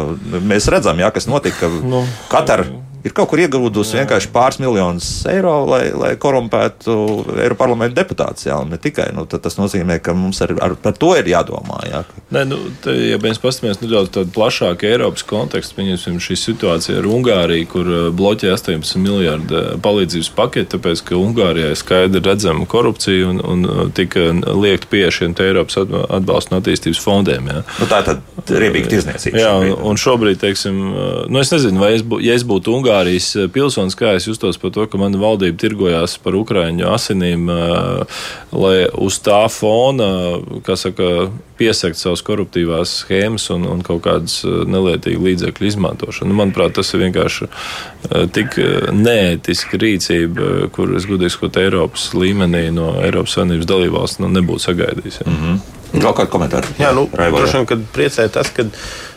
[0.49, 1.69] Mēs redzam, jā, kas notika.
[1.85, 2.65] Nu, Katar
[3.05, 6.95] ir kaut kur ieguvusi vienkārši pāris miljonus eiro, lai, lai korumpētu
[7.37, 8.47] Eiropas parlamenta deputātus.
[8.49, 11.81] Jā, ne tikai nu, tas nozīmē, ka mums ar, ar, par to ir jādomā.
[11.89, 12.03] Jā.
[12.35, 17.09] Nē, nu, te, ja mēs paskatāmies nedaudz tādu plašāku Eiropas kontekstu, pieņemsim šī situācija ar
[17.11, 23.31] Ungāriju, kur uh, bloķē 18 miljardu uh, palīdzības paketi, tāpēc, ka Ungārijai skaidri redzama korupcija
[23.33, 27.51] un, un uh, tika liekt pie šiem Eiropas atbalsta un attīstības fondiem.
[27.53, 27.65] Jā.
[27.79, 29.43] Nu, tā ir riebīga tirzniecība.
[29.43, 30.79] Jā, un, un šobrīd, teiksim,
[31.29, 34.25] nu, es nezinu, vai es, bū, ja es būtu Ungārija, Ungārijas eh, pilsonis, kā es
[34.25, 38.23] justos par to, ka mana valdība tirgojās par Ukraiņu asinīm, eh,
[38.57, 41.29] lai uz tā fona, kā saka,
[41.59, 46.33] piesakt savas koruptīvās schēmas un, un kaut kādas eh, nelietīgas līdzekļu izmantošanu.
[46.33, 47.51] Nu, manuprāt, tas ir vienkārši
[48.33, 48.55] tik
[48.95, 55.21] neētiska rīcība, kur es gudīgi skotu Eiropas līmenī no Eiropas Savienības dalībvalsts nu, nebūtu sagaidījis.
[55.21, 55.29] Ja.
[55.29, 55.77] Mm -hmm.
[55.89, 56.69] Vēl kādu komentāru?
[56.77, 58.67] Jā, nu, droši vien, kad priecē tas, ka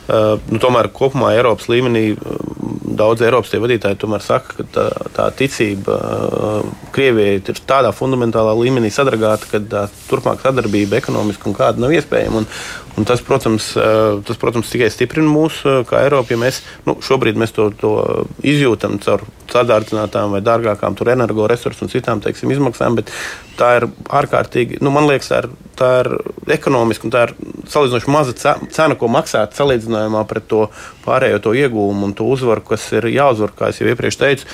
[0.08, 2.16] nu, tomēr kopumā Eiropas līmenī
[2.98, 4.86] daudz Eiropas vadītāji saka, ka tā,
[5.16, 11.82] tā ticība uh, Krievijai ir tādā fundamentālā līmenī sadragāta, ka turpmāk sadarbība ekonomiski un kāda
[11.82, 12.44] nav iespējama.
[12.44, 12.50] Un,
[12.98, 16.98] un tas, protams, uh, tas, protams, tikai stiprina mūs uh, kā Eiropu, ja mēs nu,
[17.04, 17.94] šobrīd mēs to, to
[18.44, 23.12] izjūtam caur sadārdzinātām vai dārgākām energoresursu un citām teiksim, izmaksām, bet
[23.60, 26.10] tā ir ārkārtīgi, nu, man liekas, tā ir, tā ir
[26.56, 27.34] ekonomiski un tā ir
[27.72, 30.68] salīdzinoši maza cena, ko maksāt salīdzinājumā pret to
[31.06, 34.50] pārējo to iegūmu un to uzvaru, kas ir jāuzvar, kā jau iepriekš teicu.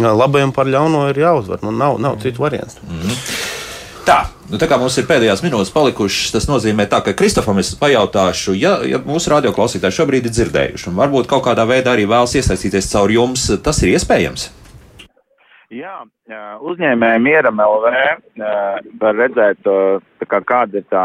[0.00, 1.64] Labajam par ļauno ir jāuzvar.
[1.66, 2.86] Nu, nav, nav citu variantu.
[2.86, 3.16] Mm.
[4.06, 4.20] Tā,
[4.50, 8.54] nu, tā kā mums ir pēdējās minūtes palikušas, tas nozīmē, tā, ka Kristofam es pajautāšu,
[8.58, 12.90] ja, ja mūsu radioklausītāji šobrīd ir dzirdējuši, un varbūt kaut kādā veidā arī vēlas iesaistīties
[12.92, 14.50] caur jums, tas ir iespējams.
[15.70, 16.00] Jā,
[16.66, 17.92] uzņēmēji Mieram LV
[18.98, 19.68] var redzēt,
[20.26, 21.04] kā, kāda ir tā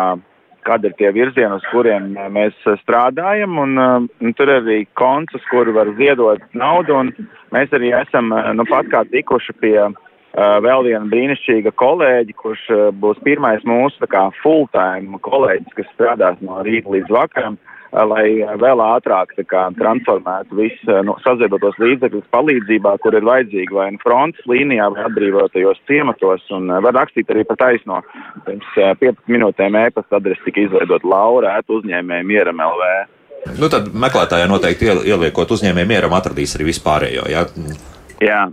[0.66, 5.43] kāda ir tie virzieni, uz kuriem mēs strādājam, un, un tur ir arī konts, uz
[5.52, 7.12] kuru var ziedot naudu, un
[7.54, 9.93] mēs arī esam, nu, pat kā tikuši pie uh,
[10.36, 16.60] vēl viena brīnišķīga kolēģi, kurš uh, būs pirmais mūsu, kā, full-time kolēģis, kas strādās no
[16.66, 17.56] rīta līdz vakaram.
[17.56, 17.72] Uh,
[18.04, 24.02] lai vēl ātrāk kā, transformētu visu nu, saziedotos līdzekļus palīdzībā, kur ir vajadzīgi vai nu
[24.04, 26.44] frontes līnijā, vai atbrīvotajos ciematos.
[26.56, 28.02] Un var rakstīt arī pa taisno.
[28.48, 32.92] Pirms 15 minūtēm e-pasta adrese tika izveidot Laura, uzņēmēja Mieram LV.
[33.62, 37.28] Nu, tad meklētājai noteikti iel- ieliekot uzņēmēju mieram, atradīs arī vispārējo.
[37.30, 37.46] Ja?
[38.24, 38.46] Jā.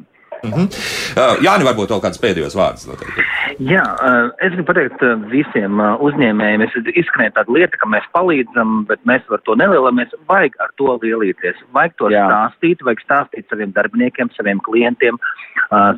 [0.43, 0.69] Mhm.
[1.15, 3.27] Uh, Jāni, varbūt vēl kāds pēdējos vārdus noteikti.
[3.63, 8.07] Jā, eh, es gribu pateikt eh, visiem eh, uzņēmējiem, es izskanēju tādu lietu, ka mēs
[8.17, 10.15] palīdzam, bet mēs ar to nelielamies.
[10.31, 11.61] Vajag ar to lielīties.
[11.77, 12.25] Vajag to Jā.
[12.27, 15.52] stāstīt, vajag stāstīt saviem darbiniekiem, saviem klientiem, uh,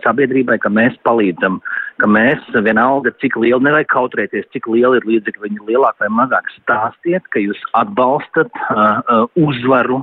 [0.04, 1.58] sabiedrībai, ka mēs palīdzam,
[2.02, 6.50] ka mēs vienalga, cik liela, nevajag kautrēties, cik liela ir līdzekļi, viņi lielāk vai mazāk
[6.56, 10.02] stāstiet, ka jūs atbalstat uh, uh, uzvaru,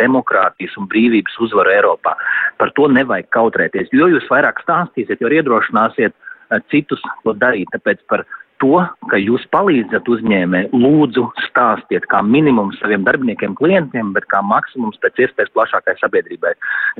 [0.00, 2.16] demokrātijas un brīvības uzvaru Eiropā.
[2.60, 7.72] Par to nevajag kautrēties, jo jūs vairāk stāstīsiet, jo iedrošināsiet uh, citus to darīt.
[7.76, 8.24] Tāpēc par
[8.64, 14.96] to, ka jūs palīdzat uzņēmē, lūdzu stāstiet kā minimums saviem darbiniekiem, klientiem, bet kā maksimums
[15.02, 16.54] pēc iespējas plašākai sabiedrībai.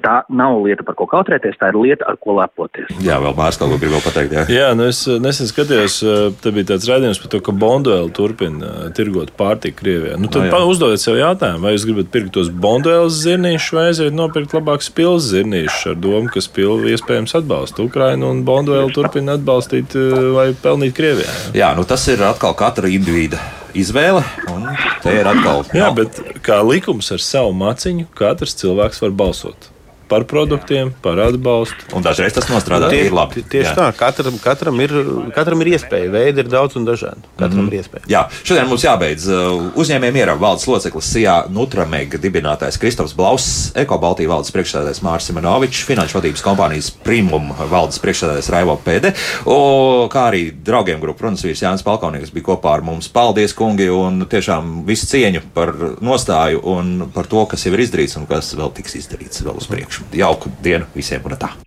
[0.05, 2.91] Tā nav lieta, par ko kautrēties, tā ir lieta, ar ko lepoties.
[3.05, 4.35] Jā, vēl Mārcis kaut ko grib vēl pateikt.
[4.37, 4.45] Jā.
[4.53, 8.73] Jā, nu es nesen skatījos, eh, te bija tāds raidījums par to, ka Bonduēla turpina
[8.97, 10.19] tirgot pārtiku Krievijā.
[10.21, 10.53] Nu, tad Nu, jā.
[10.53, 14.91] pa- uzdodiet sev jautājumu, vai jūs gribat pirkt tos Bonduēlas zirnīšus, vai aiziet nopirkt labākus
[14.93, 19.95] pilsētas zirnīšus ar domu, ka spilvi iespējams atbalsta Ukrainu un Bonduēla turpina atbalstīt
[20.35, 21.31] vai pelnīt Krievijā.
[21.54, 23.39] Jā, nu tas ir atkal katra individa
[23.79, 24.25] izvēle.
[24.51, 24.67] Un
[25.05, 25.63] te ir atkal.
[25.75, 29.74] Jā, bet kā likums ar savu maciņu, katrs cilvēks var balsot
[30.15, 31.89] par produktiem, par atbalstu.
[31.99, 33.43] Un dažreiz tas nostrādā Tie- ir labi.
[33.43, 33.75] Tieši Jā.
[33.75, 34.93] tā, katram, katram, ir,
[35.35, 36.11] katram ir iespēja.
[36.15, 37.25] Veidi ir daudz un dažādi.
[37.35, 37.73] Katram mm -hmm.
[37.73, 38.05] ir iespēja.
[38.07, 43.99] Jā, šodien mums jābeidz uh, uzņēmējiem mierā valdes loceklis Sijā Nutramega dibinātājs Kristofs Blauss, Eko
[43.99, 50.29] Baltijas valdes priekšsēdētājs Mārs Simonovičs, finanšu vadības kompānijas Primum valdes priekšsēdētājs Raivo Pēde, o, kā
[50.31, 53.09] arī draugiem grupu runas vīrs Jānis Palkaunieks bija kopā ar mums.
[53.09, 58.17] Paldies, kungi, un tiešām visu cieņu par nostāju un par to, kas jau ir izdarīts
[58.21, 60.04] un kas vēl tiks izdarīts vēl uz priekšu.
[60.13, 61.64] Jauku dienu visiem un tā!